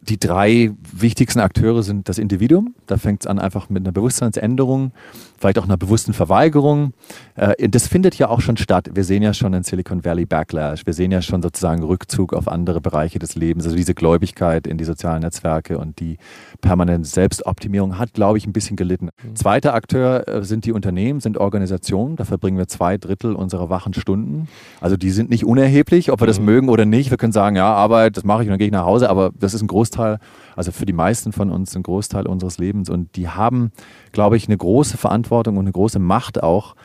Die 0.09 0.19
drei 0.19 0.71
wichtigsten 0.91 1.39
Akteure 1.39 1.81
sind 1.81 2.09
das 2.09 2.17
Individuum. 2.17 2.75
Da 2.87 2.97
fängt 2.97 3.23
es 3.23 3.27
an 3.27 3.39
einfach 3.39 3.69
mit 3.69 3.83
einer 3.83 3.93
Bewusstseinsänderung, 3.93 4.91
vielleicht 5.37 5.57
auch 5.57 5.63
einer 5.63 5.77
bewussten 5.77 6.13
Verweigerung. 6.13 6.93
Äh, 7.35 7.69
das 7.69 7.87
findet 7.87 8.15
ja 8.15 8.29
auch 8.29 8.41
schon 8.41 8.57
statt. 8.57 8.89
Wir 8.93 9.05
sehen 9.05 9.23
ja 9.23 9.33
schon 9.33 9.53
in 9.53 9.63
Silicon 9.63 10.03
Valley 10.03 10.25
Backlash. 10.25 10.85
Wir 10.85 10.93
sehen 10.93 11.11
ja 11.11 11.21
schon 11.21 11.41
sozusagen 11.41 11.83
Rückzug 11.83 12.33
auf 12.33 12.47
andere 12.47 12.81
Bereiche 12.81 13.19
des 13.19 13.35
Lebens. 13.35 13.63
Also 13.65 13.77
diese 13.77 13.93
Gläubigkeit 13.93 14.67
in 14.67 14.77
die 14.77 14.83
sozialen 14.83 15.21
Netzwerke 15.21 15.77
und 15.77 15.99
die 15.99 16.17
permanente 16.59 17.07
Selbstoptimierung 17.07 17.97
hat, 17.97 18.13
glaube 18.13 18.37
ich, 18.37 18.45
ein 18.45 18.53
bisschen 18.53 18.75
gelitten. 18.75 19.09
Mhm. 19.23 19.35
Zweiter 19.35 19.73
Akteur 19.73 20.27
äh, 20.27 20.43
sind 20.43 20.65
die 20.65 20.73
Unternehmen, 20.73 21.21
sind 21.21 21.37
Organisationen. 21.37 22.17
Da 22.17 22.25
verbringen 22.25 22.57
wir 22.57 22.67
zwei 22.67 22.97
Drittel 22.97 23.35
unserer 23.35 23.69
wachen 23.69 23.93
Stunden. 23.93 24.49
Also 24.81 24.97
die 24.97 25.11
sind 25.11 25.29
nicht 25.29 25.45
unerheblich, 25.45 26.11
ob 26.11 26.21
wir 26.21 26.27
das 26.27 26.39
mhm. 26.39 26.45
mögen 26.45 26.69
oder 26.69 26.85
nicht. 26.85 27.09
Wir 27.09 27.17
können 27.17 27.33
sagen, 27.33 27.55
ja, 27.55 27.73
Arbeit, 27.73 28.17
das 28.17 28.25
mache 28.25 28.43
ich 28.43 28.47
und 28.47 28.51
dann 28.51 28.59
gehe 28.59 28.67
ich 28.67 28.73
nach 28.73 28.85
Hause. 28.85 29.09
Aber 29.09 29.31
das 29.39 29.53
ist 29.53 29.61
ein 29.61 29.67
großes 29.67 29.92
Großteil, 29.93 30.19
also 30.55 30.71
für 30.71 30.85
die 30.85 30.93
meisten 30.93 31.31
von 31.31 31.49
uns 31.49 31.75
ein 31.75 31.83
Großteil 31.83 32.27
unseres 32.27 32.57
Lebens. 32.57 32.89
Und 32.89 33.15
die 33.15 33.29
haben, 33.29 33.71
glaube 34.11 34.37
ich, 34.37 34.47
eine 34.47 34.57
große 34.57 34.97
Verantwortung 34.97 35.57
und 35.57 35.65
eine 35.65 35.71
große 35.71 35.99
Macht 35.99 36.41
auch, 36.43 36.75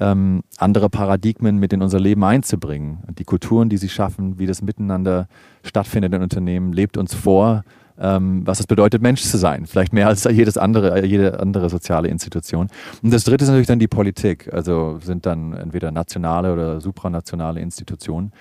ähm, 0.00 0.42
andere 0.58 0.88
Paradigmen 0.90 1.58
mit 1.58 1.72
in 1.72 1.82
unser 1.82 1.98
Leben 1.98 2.22
einzubringen. 2.22 2.98
Die 3.18 3.24
Kulturen, 3.24 3.68
die 3.68 3.78
sie 3.78 3.88
schaffen, 3.88 4.38
wie 4.38 4.46
das 4.46 4.62
Miteinander 4.62 5.28
stattfindet 5.64 6.14
in 6.14 6.22
Unternehmen, 6.22 6.72
lebt 6.72 6.96
uns 6.96 7.14
vor, 7.14 7.64
ähm, 7.98 8.46
was 8.46 8.60
es 8.60 8.68
bedeutet, 8.68 9.02
Mensch 9.02 9.22
zu 9.22 9.38
sein. 9.38 9.66
Vielleicht 9.66 9.92
mehr 9.92 10.06
als 10.06 10.22
jedes 10.24 10.56
andere, 10.56 11.04
jede 11.04 11.40
andere 11.40 11.68
soziale 11.68 12.08
Institution. 12.08 12.68
Und 13.02 13.12
das 13.12 13.24
dritte 13.24 13.42
ist 13.42 13.48
natürlich 13.48 13.66
dann 13.66 13.80
die 13.80 13.88
Politik. 13.88 14.52
Also 14.52 14.98
sind 15.00 15.26
dann 15.26 15.52
entweder 15.52 15.90
nationale 15.90 16.52
oder 16.52 16.80
supranationale 16.80 17.60
Institutionen. 17.60 18.32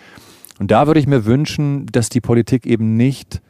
Und 0.59 0.69
da 0.69 0.85
würde 0.85 0.99
ich 0.99 1.07
mir 1.07 1.25
wünschen, 1.25 1.87
dass 1.87 2.09
die 2.09 2.21
Politik 2.21 2.67
eben 2.67 2.95
nicht 2.95 3.41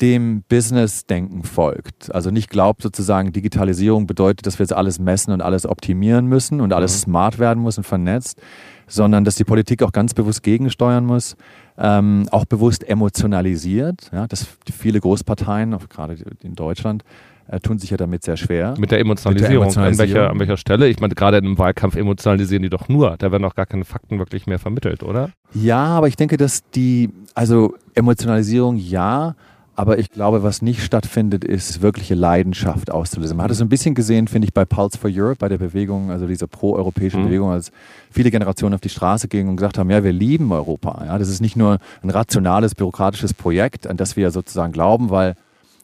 dem 0.00 0.42
Business-Denken 0.48 1.42
folgt. 1.42 2.14
Also 2.14 2.30
nicht 2.30 2.50
glaubt 2.50 2.82
sozusagen, 2.82 3.32
Digitalisierung 3.32 4.06
bedeutet, 4.06 4.46
dass 4.46 4.58
wir 4.58 4.64
jetzt 4.64 4.74
alles 4.74 4.98
messen 4.98 5.32
und 5.32 5.40
alles 5.40 5.66
optimieren 5.66 6.26
müssen 6.26 6.60
und 6.60 6.72
alles 6.72 6.94
mhm. 6.96 7.10
smart 7.10 7.38
werden 7.38 7.62
muss 7.62 7.78
und 7.78 7.84
vernetzt, 7.84 8.40
sondern 8.86 9.24
dass 9.24 9.36
die 9.36 9.44
Politik 9.44 9.82
auch 9.82 9.92
ganz 9.92 10.12
bewusst 10.12 10.42
gegensteuern 10.42 11.04
muss, 11.06 11.36
ähm, 11.78 12.28
auch 12.30 12.44
bewusst 12.44 12.88
emotionalisiert. 12.88 14.10
Ja, 14.12 14.26
dass 14.26 14.46
viele 14.72 15.00
Großparteien, 15.00 15.72
auch 15.74 15.88
gerade 15.88 16.16
in 16.42 16.54
Deutschland, 16.54 17.02
äh, 17.48 17.60
tun 17.60 17.78
sich 17.78 17.90
ja 17.90 17.96
damit 17.96 18.22
sehr 18.24 18.36
schwer. 18.36 18.74
Mit 18.78 18.90
der 18.90 19.00
Emotionalisierung. 19.00 19.66
Mit 19.66 19.76
der 19.76 19.82
Emotionalisierung. 19.84 20.08
An, 20.08 20.22
welcher, 20.22 20.30
an 20.30 20.40
welcher 20.40 20.56
Stelle? 20.56 20.88
Ich 20.88 21.00
meine, 21.00 21.14
gerade 21.14 21.38
im 21.38 21.56
Wahlkampf 21.58 21.96
emotionalisieren 21.96 22.62
die 22.62 22.70
doch 22.70 22.88
nur. 22.88 23.16
Da 23.18 23.32
werden 23.32 23.44
auch 23.44 23.54
gar 23.54 23.66
keine 23.66 23.84
Fakten 23.84 24.18
wirklich 24.18 24.46
mehr 24.46 24.58
vermittelt, 24.58 25.02
oder? 25.02 25.30
Ja, 25.54 25.84
aber 25.84 26.08
ich 26.08 26.16
denke, 26.16 26.36
dass 26.36 26.68
die, 26.70 27.10
also 27.34 27.74
Emotionalisierung 27.94 28.76
ja, 28.76 29.36
aber 29.76 29.98
ich 29.98 30.10
glaube, 30.10 30.42
was 30.42 30.62
nicht 30.62 30.82
stattfindet, 30.82 31.44
ist 31.44 31.82
wirkliche 31.82 32.14
Leidenschaft 32.14 32.90
auszulösen. 32.90 33.36
Man 33.36 33.44
hat 33.44 33.50
es 33.50 33.60
ein 33.60 33.68
bisschen 33.68 33.94
gesehen, 33.94 34.26
finde 34.26 34.46
ich, 34.46 34.54
bei 34.54 34.64
Pulse 34.64 34.98
for 34.98 35.10
Europe, 35.12 35.36
bei 35.38 35.50
der 35.50 35.58
Bewegung, 35.58 36.10
also 36.10 36.26
dieser 36.26 36.46
pro-europäischen 36.46 37.20
mhm. 37.20 37.26
Bewegung, 37.26 37.50
als 37.50 37.70
viele 38.10 38.30
Generationen 38.30 38.74
auf 38.74 38.80
die 38.80 38.88
Straße 38.88 39.28
gingen 39.28 39.50
und 39.50 39.56
gesagt 39.56 39.76
haben, 39.76 39.90
ja, 39.90 40.02
wir 40.02 40.12
lieben 40.12 40.50
Europa. 40.50 41.04
Ja, 41.04 41.18
das 41.18 41.28
ist 41.28 41.42
nicht 41.42 41.56
nur 41.56 41.78
ein 42.02 42.08
rationales, 42.08 42.74
bürokratisches 42.74 43.34
Projekt, 43.34 43.86
an 43.86 43.98
das 43.98 44.16
wir 44.16 44.30
sozusagen 44.30 44.72
glauben, 44.72 45.10
weil 45.10 45.34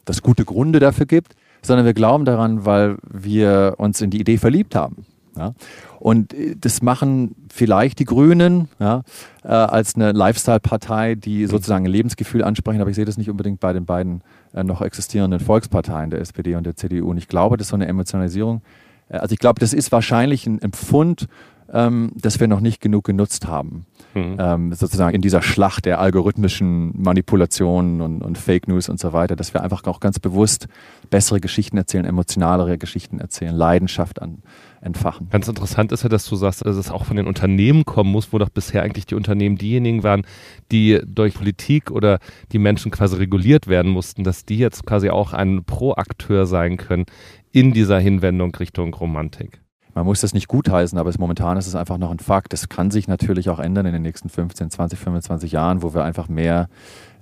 das 0.05 0.23
gute 0.23 0.43
Gründe 0.43 0.79
dafür 0.79 1.05
gibt, 1.05 1.35
sondern 1.61 1.85
wir 1.85 1.93
glauben 1.93 2.25
daran, 2.25 2.65
weil 2.65 2.97
wir 3.03 3.75
uns 3.77 4.01
in 4.01 4.09
die 4.09 4.19
Idee 4.19 4.37
verliebt 4.37 4.75
haben. 4.75 5.05
Ja? 5.37 5.53
Und 5.99 6.33
äh, 6.33 6.55
das 6.59 6.81
machen 6.81 7.35
vielleicht 7.51 7.99
die 7.99 8.05
Grünen 8.05 8.69
ja, 8.79 9.03
äh, 9.43 9.47
als 9.47 9.95
eine 9.95 10.11
Lifestyle-Partei, 10.11 11.15
die 11.15 11.45
sozusagen 11.47 11.85
ein 11.85 11.91
Lebensgefühl 11.91 12.43
ansprechen, 12.43 12.81
aber 12.81 12.89
ich 12.89 12.95
sehe 12.95 13.05
das 13.05 13.17
nicht 13.17 13.29
unbedingt 13.29 13.59
bei 13.59 13.73
den 13.73 13.85
beiden 13.85 14.21
äh, 14.53 14.63
noch 14.63 14.81
existierenden 14.81 15.39
Volksparteien, 15.39 16.09
der 16.09 16.21
SPD 16.21 16.55
und 16.55 16.65
der 16.65 16.75
CDU. 16.75 17.09
Und 17.09 17.17
ich 17.17 17.27
glaube, 17.27 17.57
das 17.57 17.65
ist 17.65 17.69
so 17.69 17.75
eine 17.75 17.87
Emotionalisierung. 17.87 18.61
Äh, 19.09 19.17
also 19.17 19.33
ich 19.33 19.39
glaube, 19.39 19.59
das 19.59 19.73
ist 19.73 19.91
wahrscheinlich 19.91 20.45
ein 20.47 20.61
Empfund 20.61 21.27
ähm, 21.73 22.11
das 22.15 22.39
wir 22.39 22.47
noch 22.47 22.59
nicht 22.59 22.81
genug 22.81 23.03
genutzt 23.03 23.47
haben. 23.47 23.85
Mhm. 24.13 24.37
Ähm, 24.39 24.73
sozusagen 24.73 25.15
in 25.15 25.21
dieser 25.21 25.41
Schlacht 25.41 25.85
der 25.85 25.99
algorithmischen 25.99 26.93
Manipulationen 27.01 28.01
und, 28.01 28.21
und, 28.21 28.37
Fake 28.37 28.67
News 28.67 28.89
und 28.89 28.99
so 28.99 29.11
weiter, 29.11 29.35
dass 29.35 29.53
wir 29.53 29.63
einfach 29.63 29.83
auch 29.85 29.99
ganz 29.99 30.19
bewusst 30.19 30.67
bessere 31.09 31.39
Geschichten 31.39 31.77
erzählen, 31.77 32.05
emotionalere 32.05 32.77
Geschichten 32.77 33.19
erzählen, 33.19 33.55
Leidenschaft 33.55 34.21
an, 34.21 34.43
entfachen. 34.83 35.29
Ganz 35.29 35.47
interessant 35.47 35.91
ist 35.91 36.03
ja, 36.03 36.09
dass 36.09 36.25
du 36.25 36.35
sagst, 36.35 36.65
dass 36.65 36.75
es 36.75 36.91
auch 36.91 37.05
von 37.05 37.17
den 37.17 37.27
Unternehmen 37.27 37.85
kommen 37.85 38.11
muss, 38.11 38.33
wo 38.33 38.37
doch 38.37 38.49
bisher 38.49 38.83
eigentlich 38.83 39.05
die 39.05 39.15
Unternehmen 39.15 39.57
diejenigen 39.57 40.03
waren, 40.03 40.23
die 40.71 40.99
durch 41.05 41.35
Politik 41.35 41.91
oder 41.91 42.19
die 42.51 42.59
Menschen 42.59 42.91
quasi 42.91 43.15
reguliert 43.17 43.67
werden 43.67 43.91
mussten, 43.91 44.23
dass 44.23 44.45
die 44.45 44.57
jetzt 44.57 44.85
quasi 44.85 45.09
auch 45.09 45.33
ein 45.33 45.63
Pro-Akteur 45.63 46.45
sein 46.45 46.77
können 46.77 47.05
in 47.51 47.73
dieser 47.73 47.99
Hinwendung 47.99 48.53
Richtung 48.55 48.93
Romantik. 48.93 49.61
Man 49.95 50.05
muss 50.05 50.21
das 50.21 50.33
nicht 50.33 50.47
gutheißen, 50.47 50.97
aber 50.97 51.09
es, 51.09 51.19
momentan 51.19 51.55
ist 51.57 51.67
es 51.67 51.75
einfach 51.75 51.99
noch 51.99 52.09
ein 52.09 52.19
Fakt. 52.19 52.51
Das 52.51 52.67
kann 52.67 52.89
sich 52.89 53.07
natürlich 53.07 53.49
auch 53.49 53.59
ändern 53.59 53.85
in 53.85 53.93
den 53.93 54.01
nächsten 54.01 54.27
15, 54.27 54.71
20, 54.71 54.97
25 54.97 55.51
Jahren, 55.51 55.83
wo 55.83 55.93
wir 55.93 56.03
einfach 56.03 56.27
mehr 56.27 56.67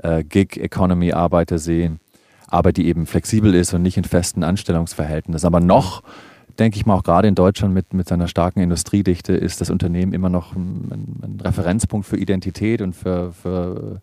äh, 0.02 0.24
Gig-Economy-Arbeiter 0.24 1.58
sehen, 1.58 2.00
Arbeit, 2.48 2.78
die 2.78 2.88
eben 2.88 3.06
flexibel 3.06 3.54
ist 3.56 3.74
und 3.74 3.82
nicht 3.82 3.98
in 3.98 4.06
festen 4.06 4.44
Anstellungsverhältnissen. 4.44 5.46
Aber 5.46 5.60
noch 5.60 6.02
denke 6.60 6.78
ich 6.78 6.86
mal, 6.86 6.96
auch 6.96 7.04
gerade 7.04 7.28
in 7.28 7.36
Deutschland 7.36 7.74
mit, 7.74 7.94
mit 7.94 8.08
seiner 8.08 8.28
starken 8.28 8.60
Industriedichte 8.60 9.34
ist 9.34 9.62
das 9.62 9.70
Unternehmen 9.70 10.14
immer 10.14 10.30
noch 10.30 10.56
ein, 10.56 11.18
ein 11.24 11.42
Referenzpunkt 11.42 12.06
für 12.06 12.18
Identität 12.18 12.82
und 12.82 12.94
für, 12.94 13.32
für, 13.34 14.02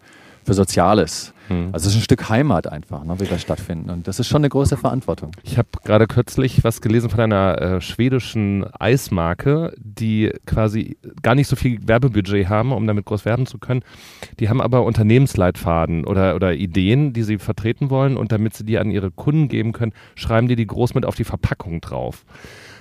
für 0.49 0.55
Soziales. 0.55 1.35
Hm. 1.49 1.69
Also 1.73 1.88
es 1.88 1.95
ist 1.95 2.00
ein 2.00 2.05
Stück 2.05 2.31
Heimat 2.31 2.67
einfach, 2.73 3.05
ne, 3.05 3.21
wie 3.21 3.28
wir 3.28 3.38
stattfinden. 3.38 3.90
Und 3.90 4.09
das 4.09 4.19
ist 4.19 4.28
schon 4.28 4.40
eine 4.40 4.49
große 4.49 4.78
Verantwortung. 4.78 5.33
Ich 5.43 5.59
habe 5.59 5.69
gerade 5.85 6.07
kürzlich 6.07 6.64
was 6.64 6.81
gelesen 6.81 7.11
von 7.11 7.21
einer 7.21 7.61
äh, 7.61 7.81
schwedischen 7.83 8.64
Eismarke, 8.81 9.75
die 9.76 10.33
quasi 10.47 10.97
gar 11.21 11.35
nicht 11.35 11.47
so 11.47 11.55
viel 11.55 11.87
Werbebudget 11.87 12.49
haben, 12.49 12.73
um 12.73 12.87
damit 12.87 13.05
groß 13.05 13.26
werben 13.26 13.45
zu 13.45 13.59
können. 13.59 13.83
Die 14.40 14.49
haben 14.49 14.62
aber 14.62 14.85
Unternehmensleitfaden 14.85 16.07
oder, 16.07 16.35
oder 16.35 16.55
Ideen, 16.55 17.12
die 17.12 17.25
sie 17.25 17.37
vertreten 17.37 17.90
wollen. 17.90 18.17
Und 18.17 18.33
damit 18.33 18.55
sie 18.55 18.64
die 18.64 18.78
an 18.78 18.90
ihre 18.90 19.11
Kunden 19.11 19.49
geben 19.49 19.73
können, 19.73 19.93
schreiben 20.14 20.49
die 20.49 20.57
die 20.57 20.67
groß 20.67 20.95
mit 20.95 21.05
auf 21.05 21.14
die 21.14 21.25
Verpackung 21.25 21.83
drauf. 21.83 22.25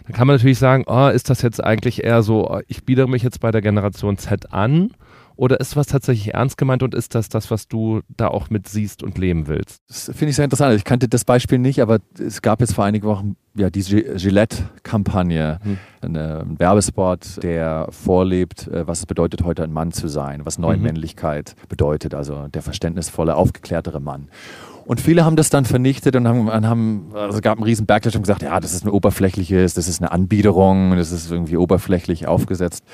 Dann 0.05 0.15
kann 0.15 0.25
man 0.25 0.38
natürlich 0.38 0.57
sagen, 0.57 0.86
oh, 0.88 1.09
ist 1.09 1.29
das 1.29 1.41
jetzt 1.41 1.62
eigentlich 1.62 2.05
eher 2.05 2.24
so, 2.24 2.50
oh, 2.50 2.62
ich 2.69 2.86
biedere 2.86 3.09
mich 3.09 3.24
jetzt 3.24 3.41
bei 3.41 3.51
der 3.51 3.62
Generation 3.62 4.17
Z 4.17 4.53
an 4.53 4.91
oder 5.38 5.60
ist 5.60 5.75
was 5.75 5.88
tatsächlich 5.88 6.34
ernst 6.34 6.58
gemeint 6.58 6.84
und 6.84 6.94
ist 6.94 7.15
das 7.15 7.29
das, 7.29 7.50
was 7.51 7.67
du 7.67 8.01
da 8.15 8.27
auch 8.27 8.50
mit 8.50 8.67
siehst 8.67 9.03
und 9.03 9.17
leben 9.17 9.48
willst? 9.48 9.82
Das 9.88 10.06
finde 10.06 10.32
ich 10.32 10.36
sehr 10.36 10.46
interessant. 10.46 10.75
Ich 10.75 10.84
kannte 10.84 11.08
das 11.08 11.24
Beispiel 11.24 11.60
nicht, 11.60 11.82
aber 11.82 12.00
es 12.20 12.41
gab 12.41 12.60
jetzt 12.60 12.74
vor 12.74 12.86
einigen 12.86 13.08
Wochen 13.08 13.36
ja 13.56 13.70
die 13.70 13.82
Gillette-Kampagne, 13.82 15.60
hm. 15.62 15.77
ein 16.01 16.60
Werbespot, 16.60 17.44
der 17.44 17.88
vorlebt, 17.91 18.67
äh, 18.67 18.88
was 18.88 19.00
es 19.00 19.06
bedeutet, 19.06 19.44
heute 19.44 19.63
ein 19.63 19.72
Mann 19.72 19.91
zu 19.91 20.08
sein, 20.08 20.41
was 20.46 20.58
neue 20.60 20.77
mhm. 20.77 20.84
Männlichkeit 20.84 21.56
bedeutet, 21.70 22.13
also 22.13 22.48
der 22.48 22.62
verständnisvolle, 22.62 23.36
aufgeklärtere 23.36 24.00
Mann. 24.00 24.29
Und 24.86 25.01
viele 25.01 25.25
haben 25.25 25.36
das 25.36 25.50
dann 25.50 25.65
vernichtet 25.65 26.15
und 26.15 26.27
haben, 26.27 26.50
haben 26.50 27.10
also 27.13 27.38
es 27.38 27.41
gab 27.41 27.58
einen 27.58 27.65
riesen 27.65 27.86
Backlash 27.86 28.15
und 28.15 28.22
gesagt, 28.22 28.41
ja, 28.41 28.58
das 28.60 28.74
ist 28.74 28.86
ein 28.86 28.89
oberflächliches, 28.89 29.74
das 29.74 29.89
ist 29.89 30.01
eine 30.01 30.13
Anbiederung, 30.13 30.96
das 30.96 31.12
ist 31.12 31.29
irgendwie 31.29 31.58
oberflächlich 31.58 32.25
aufgesetzt. 32.25 32.86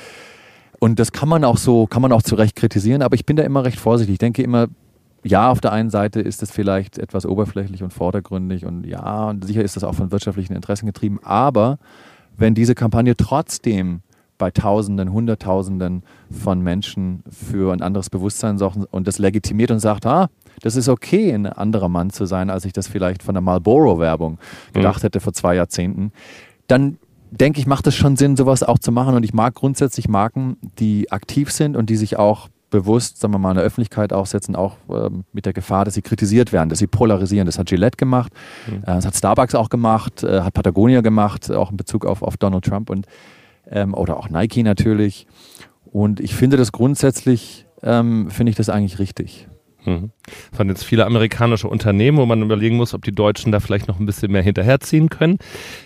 Und 0.80 1.00
das 1.00 1.12
kann 1.12 1.30
man 1.30 1.44
auch 1.44 1.58
so, 1.58 1.88
kann 1.88 2.02
man 2.02 2.12
auch 2.12 2.22
zu 2.22 2.36
Recht 2.36 2.56
kritisieren, 2.56 3.02
aber 3.02 3.16
ich 3.16 3.26
bin 3.26 3.36
da 3.36 3.44
immer 3.44 3.64
recht 3.64 3.80
vorsichtig. 3.80 4.14
Ich 4.14 4.20
denke 4.20 4.44
immer, 4.44 4.68
ja, 5.24 5.50
auf 5.50 5.62
der 5.62 5.72
einen 5.72 5.90
Seite 5.90 6.20
ist 6.20 6.44
es 6.44 6.52
vielleicht 6.52 6.98
etwas 6.98 7.26
oberflächlich 7.26 7.84
und 7.84 7.94
vordergründig 7.94 8.66
und 8.66 8.86
ja, 8.86 9.30
und 9.30 9.46
sicher 9.46 9.64
ist 9.64 9.76
das 9.76 9.84
auch 9.84 9.96
von 9.96 10.12
wirtschaftlichen 10.12 10.54
Interessen 10.54 10.86
getrieben, 10.86 11.20
aber 11.24 11.78
wenn 12.36 12.56
diese 12.56 12.76
Kampagne 12.76 13.16
trotzdem 13.16 14.02
bei 14.38 14.52
Tausenden, 14.52 15.14
Hunderttausenden 15.14 16.04
von 16.30 16.62
Menschen 16.62 17.24
für 17.30 17.72
ein 17.72 17.82
anderes 17.82 18.10
Bewusstsein 18.10 18.58
sorgt 18.58 18.78
und 18.92 19.08
das 19.08 19.20
legitimiert 19.20 19.72
und 19.72 19.80
sagt, 19.80 20.06
ah, 20.06 20.30
das 20.62 20.76
ist 20.76 20.90
okay, 20.90 21.32
ein 21.32 21.46
anderer 21.46 21.88
Mann 21.88 22.10
zu 22.10 22.26
sein, 22.26 22.50
als 22.50 22.66
ich 22.66 22.74
das 22.74 22.88
vielleicht 22.88 23.24
von 23.24 23.36
der 23.36 23.42
Marlboro-Werbung 23.42 24.34
mhm. 24.34 24.74
gedacht 24.74 25.04
hätte 25.04 25.20
vor 25.20 25.34
zwei 25.34 25.56
Jahrzehnten, 25.56 26.12
dann 26.68 26.98
denke 27.40 27.60
ich, 27.60 27.68
macht 27.68 27.88
es 27.88 27.96
schon 27.96 28.16
Sinn, 28.16 28.36
sowas 28.36 28.64
auch 28.64 28.80
zu 28.80 28.92
machen. 28.92 29.16
Und 29.16 29.24
ich 29.24 29.34
mag 29.34 29.56
grundsätzlich 29.56 30.08
Marken, 30.08 30.58
die 30.80 31.12
aktiv 31.12 31.52
sind 31.52 31.76
und 31.76 31.90
die 31.90 31.96
sich 31.96 32.18
auch 32.18 32.50
bewusst, 32.70 33.20
sagen 33.20 33.34
wir 33.34 33.38
mal, 33.38 33.52
in 33.52 33.58
der 33.58 33.66
Öffentlichkeit 33.66 34.14
aufsetzen, 34.14 34.56
auch 34.56 34.78
ähm, 34.90 35.26
mit 35.32 35.46
der 35.46 35.54
Gefahr, 35.54 35.86
dass 35.86 35.94
sie 35.94 36.02
kritisiert 36.02 36.52
werden, 36.52 36.70
dass 36.70 36.80
sie 36.80 36.88
polarisieren. 36.88 37.46
Das 37.46 37.60
hat 37.60 37.68
Gillette 37.68 37.98
gemacht, 37.98 38.34
mhm. 38.68 38.78
äh, 38.78 38.86
das 38.86 39.06
hat 39.06 39.16
Starbucks 39.16 39.54
auch 39.54 39.70
gemacht, 39.70 40.24
äh, 40.24 40.42
hat 40.42 40.56
Patagonia 40.56 41.02
gemacht, 41.02 41.52
auch 41.52 41.70
in 41.70 41.78
Bezug 41.78 42.06
auf, 42.06 42.24
auf 42.24 42.36
Donald 42.38 42.66
Trump 42.66 42.90
und 42.90 43.06
ähm, 43.70 43.94
oder 43.94 44.18
auch 44.18 44.30
Nike 44.30 44.64
natürlich. 44.64 45.28
Und 45.86 46.20
ich 46.20 46.34
finde 46.34 46.58
das 46.58 46.72
grundsätzlich, 46.72 47.68
ähm, 47.84 48.32
finde 48.32 48.50
ich 48.50 48.56
das 48.56 48.70
eigentlich 48.70 48.98
richtig. 48.98 49.48
Mhm. 49.86 50.12
Von 50.52 50.70
jetzt 50.70 50.84
viele 50.84 51.06
amerikanische 51.06 51.68
Unternehmen, 51.68 52.18
wo 52.18 52.26
man 52.26 52.42
überlegen 52.42 52.78
muss, 52.78 52.94
ob 52.94 53.04
die 53.04 53.12
Deutschen 53.12 53.52
da 53.52 53.60
vielleicht 53.60 53.88
noch 53.88 54.00
ein 54.00 54.06
bisschen 54.06 54.32
mehr 54.32 54.42
hinterherziehen 54.42 55.10
können. 55.10 55.38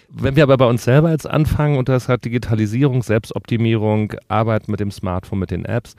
Wenn 0.09 0.35
wir 0.35 0.43
aber 0.43 0.57
bei 0.57 0.65
uns 0.65 0.83
selber 0.83 1.11
jetzt 1.11 1.27
anfangen, 1.27 1.77
und 1.77 1.89
das 1.89 2.07
hat 2.07 2.25
Digitalisierung, 2.25 3.03
Selbstoptimierung, 3.03 4.13
Arbeit 4.27 4.67
mit 4.67 4.79
dem 4.79 4.91
Smartphone, 4.91 5.39
mit 5.39 5.51
den 5.51 5.65
Apps, 5.65 5.95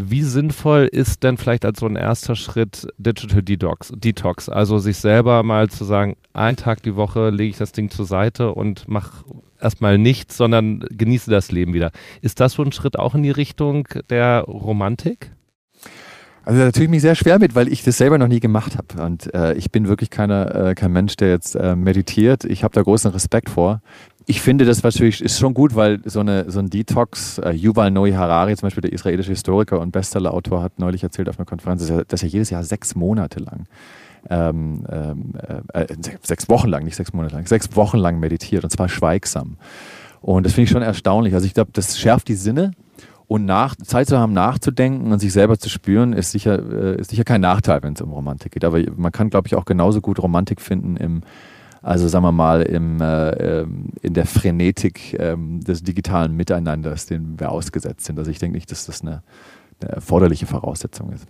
wie 0.00 0.22
sinnvoll 0.22 0.88
ist 0.90 1.24
denn 1.24 1.36
vielleicht 1.38 1.64
als 1.64 1.80
so 1.80 1.86
ein 1.86 1.96
erster 1.96 2.36
Schritt 2.36 2.86
Digital 2.98 3.42
Detox, 3.42 3.92
Detox? 3.96 4.48
Also 4.48 4.78
sich 4.78 4.98
selber 4.98 5.42
mal 5.42 5.68
zu 5.70 5.84
sagen, 5.84 6.16
einen 6.32 6.56
Tag 6.56 6.84
die 6.84 6.94
Woche 6.94 7.30
lege 7.30 7.50
ich 7.50 7.56
das 7.58 7.72
Ding 7.72 7.90
zur 7.90 8.04
Seite 8.04 8.54
und 8.54 8.86
mache 8.86 9.24
erstmal 9.60 9.98
nichts, 9.98 10.36
sondern 10.36 10.84
genieße 10.88 11.32
das 11.32 11.50
Leben 11.50 11.74
wieder. 11.74 11.90
Ist 12.22 12.38
das 12.38 12.52
so 12.52 12.62
ein 12.62 12.70
Schritt 12.70 12.96
auch 12.96 13.16
in 13.16 13.24
die 13.24 13.32
Richtung 13.32 13.88
der 14.08 14.42
Romantik? 14.42 15.32
Also 16.48 16.62
da 16.62 16.72
tue 16.72 16.84
ich 16.84 16.88
mich 16.88 17.02
sehr 17.02 17.14
schwer 17.14 17.38
mit, 17.38 17.54
weil 17.54 17.70
ich 17.70 17.82
das 17.82 17.98
selber 17.98 18.16
noch 18.16 18.26
nie 18.26 18.40
gemacht 18.40 18.78
habe. 18.78 19.02
Und 19.04 19.34
äh, 19.34 19.52
ich 19.52 19.70
bin 19.70 19.86
wirklich 19.86 20.08
keiner, 20.08 20.68
äh, 20.68 20.74
kein 20.74 20.92
Mensch, 20.92 21.14
der 21.16 21.28
jetzt 21.28 21.54
äh, 21.56 21.76
meditiert. 21.76 22.46
Ich 22.46 22.64
habe 22.64 22.72
da 22.72 22.80
großen 22.80 23.10
Respekt 23.10 23.50
vor. 23.50 23.82
Ich 24.24 24.40
finde 24.40 24.64
das 24.64 24.82
natürlich 24.82 25.20
ist 25.20 25.38
schon 25.38 25.52
gut, 25.52 25.74
weil 25.74 26.00
so, 26.06 26.20
eine, 26.20 26.50
so 26.50 26.60
ein 26.60 26.70
Detox, 26.70 27.36
äh, 27.36 27.50
Yuval 27.50 27.90
Noah 27.90 28.14
Harari, 28.14 28.56
zum 28.56 28.68
Beispiel 28.68 28.80
der 28.80 28.94
israelische 28.94 29.28
Historiker 29.28 29.78
und 29.78 29.92
Bestsellerautor, 29.92 30.62
hat 30.62 30.78
neulich 30.78 31.02
erzählt 31.02 31.28
auf 31.28 31.38
einer 31.38 31.44
Konferenz, 31.44 31.82
dass 31.82 31.90
er, 31.90 32.04
dass 32.06 32.22
er 32.22 32.30
jedes 32.30 32.48
Jahr 32.48 32.64
sechs 32.64 32.94
Monate 32.94 33.40
lang 33.40 33.66
ähm, 34.30 34.86
ähm 34.88 35.34
äh, 35.74 35.82
äh, 35.82 35.96
sechs 36.22 36.48
Wochen 36.48 36.68
lang, 36.68 36.84
nicht 36.84 36.96
sechs 36.96 37.12
Monate 37.12 37.34
lang, 37.34 37.46
sechs 37.46 37.76
Wochen 37.76 37.98
lang 37.98 38.20
meditiert 38.20 38.64
und 38.64 38.70
zwar 38.70 38.88
schweigsam. 38.88 39.58
Und 40.22 40.46
das 40.46 40.54
finde 40.54 40.64
ich 40.64 40.70
schon 40.70 40.80
erstaunlich. 40.80 41.34
Also 41.34 41.44
ich 41.44 41.52
glaube, 41.52 41.72
das 41.74 41.98
schärft 41.98 42.28
die 42.28 42.36
Sinne 42.36 42.70
und 43.28 43.44
nach, 43.44 43.76
Zeit 43.76 44.08
zu 44.08 44.18
haben, 44.18 44.32
nachzudenken 44.32 45.12
und 45.12 45.18
sich 45.18 45.34
selber 45.34 45.58
zu 45.58 45.68
spüren, 45.68 46.14
ist 46.14 46.32
sicher, 46.32 46.58
äh, 46.58 47.00
ist 47.00 47.10
sicher 47.10 47.24
kein 47.24 47.42
Nachteil, 47.42 47.82
wenn 47.82 47.92
es 47.92 48.00
um 48.00 48.10
Romantik 48.10 48.52
geht. 48.52 48.64
Aber 48.64 48.80
man 48.96 49.12
kann, 49.12 49.28
glaube 49.28 49.46
ich, 49.46 49.54
auch 49.54 49.66
genauso 49.66 50.00
gut 50.00 50.18
Romantik 50.18 50.62
finden 50.62 50.96
im, 50.96 51.20
also 51.82 52.08
sagen 52.08 52.24
wir 52.24 52.32
mal, 52.32 52.62
im, 52.62 53.02
äh, 53.02 53.30
ähm, 53.60 53.90
in 54.00 54.14
der 54.14 54.24
Frenetik 54.24 55.12
äh, 55.12 55.36
des 55.38 55.82
digitalen 55.82 56.34
Miteinanders, 56.36 57.04
dem 57.04 57.38
wir 57.38 57.52
ausgesetzt 57.52 58.06
sind. 58.06 58.18
Also 58.18 58.30
ich 58.30 58.38
denke 58.38 58.56
nicht, 58.56 58.70
dass 58.70 58.86
das 58.86 59.02
eine, 59.02 59.22
eine 59.82 59.92
erforderliche 59.92 60.46
Voraussetzung 60.46 61.12
ist. 61.12 61.26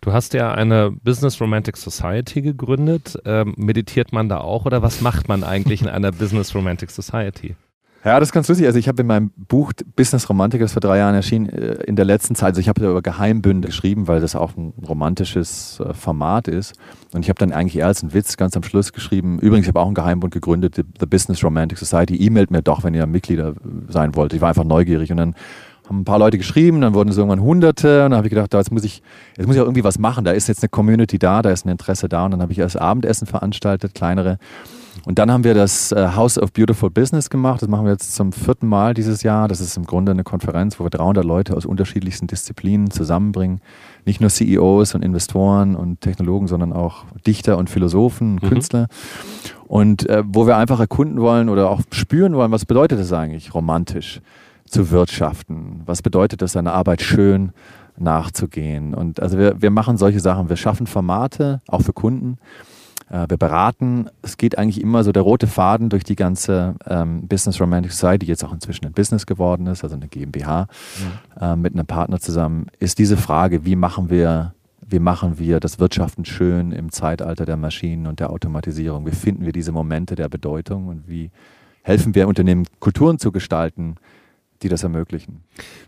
Du 0.00 0.14
hast 0.14 0.32
ja 0.32 0.52
eine 0.52 0.90
Business 0.90 1.38
Romantic 1.38 1.76
Society 1.76 2.40
gegründet. 2.40 3.18
Ähm, 3.26 3.52
meditiert 3.58 4.10
man 4.10 4.30
da 4.30 4.38
auch 4.38 4.64
oder 4.64 4.80
was 4.80 5.02
macht 5.02 5.28
man 5.28 5.44
eigentlich 5.44 5.82
in 5.82 5.88
einer 5.88 6.12
Business 6.12 6.54
Romantic 6.54 6.90
Society? 6.90 7.56
Ja, 8.06 8.20
das 8.20 8.28
ist 8.28 8.32
ganz 8.32 8.46
lustig. 8.46 8.68
Also 8.68 8.78
ich 8.78 8.86
habe 8.86 9.02
in 9.02 9.08
meinem 9.08 9.30
Buch 9.48 9.72
Business 9.96 10.28
Romantik, 10.28 10.60
das 10.60 10.72
vor 10.72 10.80
drei 10.80 10.98
Jahren 10.98 11.16
erschien, 11.16 11.48
äh, 11.48 11.82
in 11.86 11.96
der 11.96 12.04
letzten 12.04 12.36
Zeit, 12.36 12.50
also 12.50 12.60
ich 12.60 12.68
habe 12.68 12.88
über 12.88 13.02
Geheimbünde 13.02 13.66
geschrieben, 13.66 14.06
weil 14.06 14.20
das 14.20 14.36
auch 14.36 14.56
ein 14.56 14.74
romantisches 14.86 15.80
äh, 15.80 15.92
Format 15.92 16.46
ist. 16.46 16.74
Und 17.12 17.22
ich 17.22 17.28
habe 17.28 17.40
dann 17.40 17.50
eigentlich 17.50 17.78
eher 17.78 17.88
als 17.88 18.04
einen 18.04 18.14
Witz 18.14 18.36
ganz 18.36 18.56
am 18.56 18.62
Schluss 18.62 18.92
geschrieben, 18.92 19.40
übrigens, 19.40 19.64
ich 19.64 19.68
habe 19.70 19.80
auch 19.80 19.86
einen 19.86 19.96
Geheimbund 19.96 20.32
gegründet, 20.32 20.76
The 20.76 21.06
Business 21.06 21.42
Romantic 21.42 21.78
Society. 21.78 22.14
E-mailt 22.14 22.52
mir 22.52 22.62
doch, 22.62 22.84
wenn 22.84 22.94
ihr 22.94 23.06
Mitglieder 23.06 23.54
sein 23.88 24.14
wollt. 24.14 24.32
Ich 24.34 24.40
war 24.40 24.50
einfach 24.50 24.62
neugierig 24.62 25.10
und 25.10 25.16
dann 25.16 25.34
haben 25.88 26.02
ein 26.02 26.04
paar 26.04 26.20
Leute 26.20 26.38
geschrieben, 26.38 26.82
dann 26.82 26.94
wurden 26.94 27.08
es 27.08 27.16
irgendwann 27.16 27.40
Hunderte 27.40 28.04
und 28.04 28.10
dann 28.12 28.18
habe 28.18 28.28
ich 28.28 28.30
gedacht, 28.30 28.54
da, 28.54 28.58
jetzt 28.58 28.70
muss 28.70 28.84
ich, 28.84 29.02
jetzt 29.36 29.48
muss 29.48 29.56
ich 29.56 29.62
auch 29.62 29.66
irgendwie 29.66 29.82
was 29.82 29.98
machen. 29.98 30.24
Da 30.24 30.30
ist 30.30 30.46
jetzt 30.46 30.62
eine 30.62 30.68
Community 30.68 31.18
da, 31.18 31.42
da 31.42 31.50
ist 31.50 31.66
ein 31.66 31.70
Interesse 31.70 32.08
da 32.08 32.24
und 32.24 32.30
dann 32.30 32.42
habe 32.42 32.52
ich 32.52 32.60
erst 32.60 32.80
Abendessen 32.80 33.26
veranstaltet, 33.26 33.94
kleinere. 33.94 34.38
Und 35.06 35.20
dann 35.20 35.30
haben 35.30 35.44
wir 35.44 35.54
das 35.54 35.92
äh, 35.92 36.08
House 36.16 36.36
of 36.36 36.52
Beautiful 36.52 36.90
Business 36.90 37.30
gemacht. 37.30 37.62
Das 37.62 37.68
machen 37.68 37.84
wir 37.84 37.92
jetzt 37.92 38.16
zum 38.16 38.32
vierten 38.32 38.66
Mal 38.66 38.92
dieses 38.92 39.22
Jahr. 39.22 39.46
Das 39.46 39.60
ist 39.60 39.76
im 39.76 39.84
Grunde 39.84 40.10
eine 40.10 40.24
Konferenz, 40.24 40.80
wo 40.80 40.84
wir 40.84 40.90
300 40.90 41.24
Leute 41.24 41.56
aus 41.56 41.64
unterschiedlichsten 41.64 42.26
Disziplinen 42.26 42.90
zusammenbringen. 42.90 43.60
Nicht 44.04 44.20
nur 44.20 44.30
CEOs 44.30 44.96
und 44.96 45.04
Investoren 45.04 45.76
und 45.76 46.00
Technologen, 46.00 46.48
sondern 46.48 46.72
auch 46.72 47.04
Dichter 47.24 47.56
und 47.56 47.70
Philosophen, 47.70 48.32
mhm. 48.34 48.48
Künstler. 48.48 48.88
Und 49.68 50.08
äh, 50.08 50.24
wo 50.26 50.48
wir 50.48 50.56
einfach 50.56 50.80
erkunden 50.80 51.20
wollen 51.20 51.50
oder 51.50 51.70
auch 51.70 51.82
spüren 51.92 52.34
wollen, 52.34 52.50
was 52.50 52.64
bedeutet 52.64 52.98
das 52.98 53.12
eigentlich 53.12 53.54
romantisch 53.54 54.20
zu 54.64 54.90
wirtschaften? 54.90 55.82
Was 55.86 56.02
bedeutet 56.02 56.42
das, 56.42 56.50
seine 56.50 56.72
Arbeit 56.72 57.00
schön 57.00 57.52
nachzugehen? 57.96 58.92
Und 58.92 59.22
also 59.22 59.38
wir, 59.38 59.62
wir 59.62 59.70
machen 59.70 59.98
solche 59.98 60.18
Sachen. 60.18 60.48
Wir 60.48 60.56
schaffen 60.56 60.88
Formate, 60.88 61.60
auch 61.68 61.82
für 61.82 61.92
Kunden 61.92 62.38
Äh, 63.10 63.26
wir 63.28 63.36
beraten, 63.36 64.08
es 64.22 64.36
geht 64.36 64.58
eigentlich 64.58 64.80
immer 64.80 65.04
so 65.04 65.12
der 65.12 65.22
rote 65.22 65.46
Faden 65.46 65.88
durch 65.88 66.04
die 66.04 66.16
ganze 66.16 66.74
ähm, 66.86 67.26
Business 67.28 67.60
Romantic 67.60 67.92
Society, 67.92 68.26
die 68.26 68.26
jetzt 68.26 68.44
auch 68.44 68.52
inzwischen 68.52 68.86
ein 68.86 68.92
Business 68.92 69.26
geworden 69.26 69.66
ist, 69.66 69.84
also 69.84 69.96
eine 69.96 70.08
GmbH 70.08 70.68
mhm. 70.98 71.42
äh, 71.42 71.56
mit 71.56 71.74
einem 71.74 71.86
Partner 71.86 72.20
zusammen, 72.20 72.66
ist 72.78 72.98
diese 72.98 73.16
Frage, 73.16 73.64
wie 73.64 73.76
machen 73.76 74.10
wir 74.10 74.52
wie 74.88 75.00
machen 75.00 75.38
wir 75.40 75.58
das 75.58 75.80
Wirtschaften 75.80 76.24
schön 76.24 76.70
im 76.70 76.92
Zeitalter 76.92 77.44
der 77.44 77.56
Maschinen 77.56 78.06
und 78.06 78.20
der 78.20 78.30
Automatisierung? 78.30 79.04
Wie 79.04 79.10
finden 79.10 79.44
wir 79.44 79.50
diese 79.50 79.72
Momente 79.72 80.14
der 80.14 80.28
Bedeutung 80.28 80.86
und 80.86 81.08
wie 81.08 81.32
helfen 81.82 82.14
wir 82.14 82.28
Unternehmen, 82.28 82.66
Kulturen 82.78 83.18
zu 83.18 83.32
gestalten, 83.32 83.96
die 84.62 84.68
das 84.68 84.82
ermöglichen. 84.82 85.42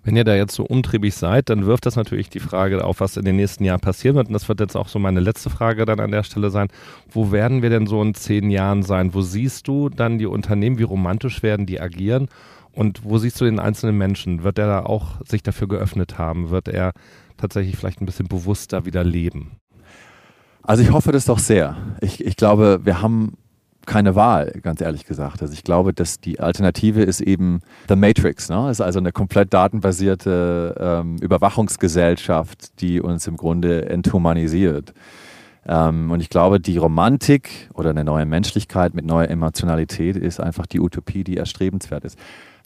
Wenn 0.05 0.17
ihr 0.17 0.25
da 0.25 0.35
jetzt 0.35 0.55
so 0.55 0.65
umtriebig 0.65 1.15
seid, 1.15 1.49
dann 1.49 1.67
wirft 1.67 1.87
das 1.87 1.97
natürlich 1.97 2.29
die 2.29 2.41
Frage 2.41 2.85
auf, 2.85 3.01
was 3.01 3.17
in 3.17 3.25
den 3.25 3.37
nächsten 3.37 3.65
Jahren 3.65 3.81
passieren 3.81 4.17
wird. 4.17 4.29
Und 4.29 4.35
das 4.35 4.49
wird 4.49 4.61
jetzt 4.61 4.77
auch 4.77 4.89
so 4.89 4.99
meine 4.99 5.21
letzte 5.21 5.51
Frage 5.51 5.85
dann 5.85 6.01
an 6.01 6.11
der 6.11 6.23
Stelle 6.23 6.51
sein. 6.51 6.69
Wo 7.11 7.33
werden 7.33 7.63
wir 7.63 7.71
denn 7.71 7.87
so 7.87 8.03
in 8.03 8.15
zehn 8.15 8.51
Jahren 8.51 8.83
sein? 8.83 9.15
Wo 9.15 9.23
siehst 9.23 9.69
du 9.69 9.89
dann 9.89 10.19
die 10.19 10.27
Unternehmen, 10.27 10.79
wie 10.79 10.85
romantisch 10.85 11.43
werden 11.43 11.67
die 11.67 11.81
agieren? 11.81 12.29
Und 12.73 13.05
wo 13.05 13.19
siehst 13.19 13.41
du 13.41 13.45
den 13.45 13.59
einzelnen 13.59 13.99
Menschen? 13.99 14.45
Wird 14.45 14.59
er 14.59 14.67
da 14.67 14.81
auch 14.85 15.21
sich 15.27 15.43
dafür 15.43 15.69
geöffnet 15.69 16.19
haben? 16.19 16.51
Wird 16.51 16.69
er 16.69 16.93
tatsächlich 17.37 17.77
vielleicht 17.77 18.01
ein 18.01 18.07
bisschen 18.07 18.29
bewusster 18.29 18.85
wieder 18.85 19.05
leben? 19.05 19.59
Also 20.63 20.83
ich 20.83 20.93
hoffe 20.93 21.13
das 21.13 21.25
doch 21.25 21.39
sehr. 21.39 21.77
Ich, 22.01 22.25
ich 22.25 22.37
glaube, 22.37 22.81
wir 22.85 23.01
haben 23.01 23.39
keine 23.89 24.15
Wahl, 24.15 24.53
ganz 24.63 24.81
ehrlich 24.81 25.07
gesagt. 25.07 25.43
Also 25.43 25.53
ich 25.55 25.65
glaube, 25.65 25.93
dass 25.93 26.21
die 26.21 26.39
Alternative 26.39 27.03
ist 27.03 27.21
eben 27.21 27.61
The 27.89 27.97
Matrix. 27.97 28.49
Ne? 28.49 28.71
ist 28.71 28.81
also 28.81 29.01
eine 29.01 29.11
komplett 29.11 29.53
datenbasierte 29.53 30.77
ähm, 30.79 31.17
Überwachungsgesellschaft, 31.17 32.81
die 32.81 33.01
uns 33.01 33.27
im 33.27 33.37
Grunde 33.37 33.89
enthumanisiert. 33.89 34.93
Ähm, 35.67 36.11
und 36.11 36.21
ich 36.21 36.29
glaube, 36.29 36.61
die 36.61 36.77
Romantik 36.77 37.69
oder 37.75 37.91
eine 37.91 38.05
neue 38.05 38.27
Menschlichkeit 38.27 38.95
mit 38.95 39.05
neuer 39.07 39.29
Emotionalität 39.29 40.17
ist 40.17 40.39
einfach 40.39 40.67
die 40.67 40.81
Utopie, 40.81 41.25
die 41.25 41.37
erstrebenswert 41.37 42.05
ist. 42.05 42.19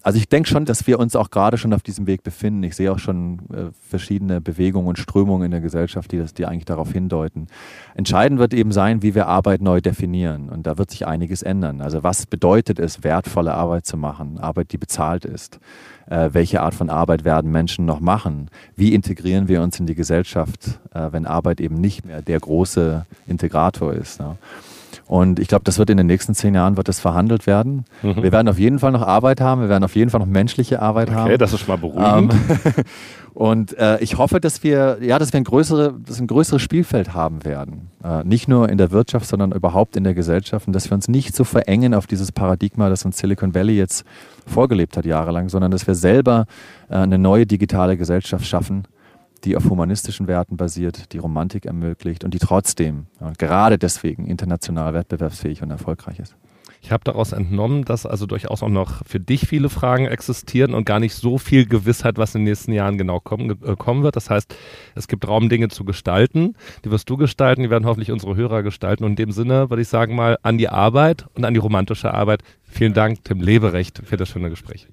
Also 0.02 0.18
ich 0.18 0.28
denke 0.28 0.48
schon, 0.48 0.64
dass 0.64 0.86
wir 0.86 0.98
uns 0.98 1.14
auch 1.14 1.30
gerade 1.30 1.56
schon 1.58 1.72
auf 1.72 1.82
diesem 1.82 2.06
Weg 2.08 2.24
befinden. 2.24 2.62
Ich 2.64 2.74
sehe 2.74 2.90
auch 2.90 2.98
schon 2.98 3.38
äh, 3.52 3.70
verschiedene 3.88 4.40
Bewegungen 4.40 4.88
und 4.88 4.98
Strömungen 4.98 5.44
in 5.44 5.50
der 5.52 5.60
Gesellschaft, 5.60 6.10
die, 6.10 6.18
das, 6.18 6.34
die 6.34 6.44
eigentlich 6.44 6.64
darauf 6.64 6.92
hindeuten. 6.92 7.46
Entscheidend 7.94 8.40
wird 8.40 8.52
eben 8.52 8.72
sein, 8.72 9.02
wie 9.02 9.14
wir 9.14 9.28
Arbeit 9.28 9.60
neu 9.60 9.80
definieren. 9.80 10.48
Und 10.48 10.66
da 10.66 10.76
wird 10.76 10.90
sich 10.90 11.06
einiges 11.06 11.42
ändern. 11.42 11.80
Also 11.80 12.02
was 12.02 12.26
bedeutet 12.26 12.80
es, 12.80 13.04
wertvolle 13.04 13.54
Arbeit 13.54 13.86
zu 13.86 13.96
machen? 13.96 14.38
Arbeit, 14.38 14.72
die 14.72 14.78
bezahlt 14.78 15.24
ist. 15.24 15.60
Äh, 16.06 16.30
welche 16.32 16.62
Art 16.62 16.74
von 16.74 16.90
Arbeit 16.90 17.24
werden 17.24 17.52
Menschen 17.52 17.84
noch 17.84 18.00
machen? 18.00 18.50
Wie 18.74 18.94
integrieren 18.94 19.46
wir 19.46 19.62
uns 19.62 19.78
in 19.78 19.86
die 19.86 19.94
Gesellschaft, 19.94 20.80
äh, 20.92 21.12
wenn 21.12 21.26
Arbeit 21.26 21.60
eben 21.60 21.76
nicht 21.76 22.04
mehr 22.04 22.22
der 22.22 22.40
große 22.40 23.06
Integrator 23.28 23.92
ist? 23.92 24.18
Ne? 24.18 24.36
Und 25.12 25.38
ich 25.38 25.48
glaube, 25.48 25.64
das 25.64 25.78
wird 25.78 25.90
in 25.90 25.98
den 25.98 26.06
nächsten 26.06 26.34
zehn 26.34 26.54
Jahren 26.54 26.78
wird 26.78 26.88
das 26.88 26.98
verhandelt 26.98 27.46
werden. 27.46 27.84
Mhm. 28.02 28.22
Wir 28.22 28.32
werden 28.32 28.48
auf 28.48 28.58
jeden 28.58 28.78
Fall 28.78 28.92
noch 28.92 29.06
Arbeit 29.06 29.42
haben. 29.42 29.60
Wir 29.60 29.68
werden 29.68 29.84
auf 29.84 29.94
jeden 29.94 30.10
Fall 30.10 30.20
noch 30.20 30.26
menschliche 30.26 30.80
Arbeit 30.80 31.08
okay, 31.08 31.16
haben. 31.18 31.26
Okay, 31.26 31.36
das 31.36 31.52
ist 31.52 31.60
schon 31.60 31.68
mal 31.68 31.76
beruhigend. 31.76 32.32
Ähm, 32.32 32.84
und 33.34 33.76
äh, 33.76 34.00
ich 34.00 34.16
hoffe, 34.16 34.40
dass 34.40 34.62
wir, 34.62 34.96
ja, 35.02 35.18
dass 35.18 35.34
wir 35.34 35.38
ein, 35.38 35.44
größere, 35.44 35.92
dass 36.06 36.18
ein 36.18 36.28
größeres 36.28 36.62
Spielfeld 36.62 37.12
haben 37.12 37.44
werden. 37.44 37.90
Äh, 38.02 38.24
nicht 38.24 38.48
nur 38.48 38.70
in 38.70 38.78
der 38.78 38.90
Wirtschaft, 38.90 39.26
sondern 39.26 39.52
überhaupt 39.52 39.96
in 39.96 40.04
der 40.04 40.14
Gesellschaft. 40.14 40.66
Und 40.66 40.72
dass 40.72 40.88
wir 40.88 40.94
uns 40.94 41.08
nicht 41.08 41.36
so 41.36 41.44
verengen 41.44 41.92
auf 41.92 42.06
dieses 42.06 42.32
Paradigma, 42.32 42.88
das 42.88 43.04
uns 43.04 43.18
Silicon 43.18 43.54
Valley 43.54 43.76
jetzt 43.76 44.06
vorgelebt 44.46 44.96
hat 44.96 45.04
jahrelang, 45.04 45.50
sondern 45.50 45.72
dass 45.72 45.86
wir 45.86 45.94
selber 45.94 46.46
äh, 46.88 46.94
eine 46.94 47.18
neue 47.18 47.44
digitale 47.44 47.98
Gesellschaft 47.98 48.46
schaffen 48.46 48.84
die 49.44 49.56
auf 49.56 49.68
humanistischen 49.68 50.28
Werten 50.28 50.56
basiert, 50.56 51.12
die 51.12 51.18
Romantik 51.18 51.66
ermöglicht 51.66 52.24
und 52.24 52.34
die 52.34 52.38
trotzdem, 52.38 53.06
ja, 53.20 53.32
gerade 53.38 53.78
deswegen, 53.78 54.26
international 54.26 54.94
wettbewerbsfähig 54.94 55.62
und 55.62 55.70
erfolgreich 55.70 56.18
ist. 56.18 56.36
Ich 56.84 56.90
habe 56.90 57.04
daraus 57.04 57.32
entnommen, 57.32 57.84
dass 57.84 58.06
also 58.06 58.26
durchaus 58.26 58.62
auch 58.62 58.68
noch 58.68 59.06
für 59.06 59.20
dich 59.20 59.46
viele 59.46 59.68
Fragen 59.68 60.06
existieren 60.06 60.74
und 60.74 60.84
gar 60.84 60.98
nicht 60.98 61.14
so 61.14 61.38
viel 61.38 61.64
Gewissheit, 61.64 62.18
was 62.18 62.34
in 62.34 62.40
den 62.40 62.50
nächsten 62.50 62.72
Jahren 62.72 62.98
genau 62.98 63.20
kommen, 63.20 63.50
äh, 63.50 63.76
kommen 63.76 64.02
wird. 64.02 64.16
Das 64.16 64.28
heißt, 64.28 64.52
es 64.96 65.06
gibt 65.06 65.26
Raum, 65.28 65.48
Dinge 65.48 65.68
zu 65.68 65.84
gestalten. 65.84 66.56
Die 66.84 66.90
wirst 66.90 67.08
du 67.08 67.16
gestalten, 67.16 67.62
die 67.62 67.70
werden 67.70 67.86
hoffentlich 67.86 68.10
unsere 68.10 68.34
Hörer 68.34 68.64
gestalten. 68.64 69.04
Und 69.04 69.10
in 69.10 69.16
dem 69.16 69.30
Sinne 69.30 69.70
würde 69.70 69.82
ich 69.82 69.88
sagen 69.88 70.16
mal 70.16 70.38
an 70.42 70.58
die 70.58 70.68
Arbeit 70.68 71.26
und 71.34 71.44
an 71.44 71.54
die 71.54 71.60
romantische 71.60 72.12
Arbeit. 72.12 72.42
Vielen 72.64 72.94
Dank, 72.94 73.22
Tim 73.22 73.40
Leberecht, 73.40 74.02
für 74.04 74.16
das 74.16 74.28
schöne 74.28 74.50
Gespräch. 74.50 74.88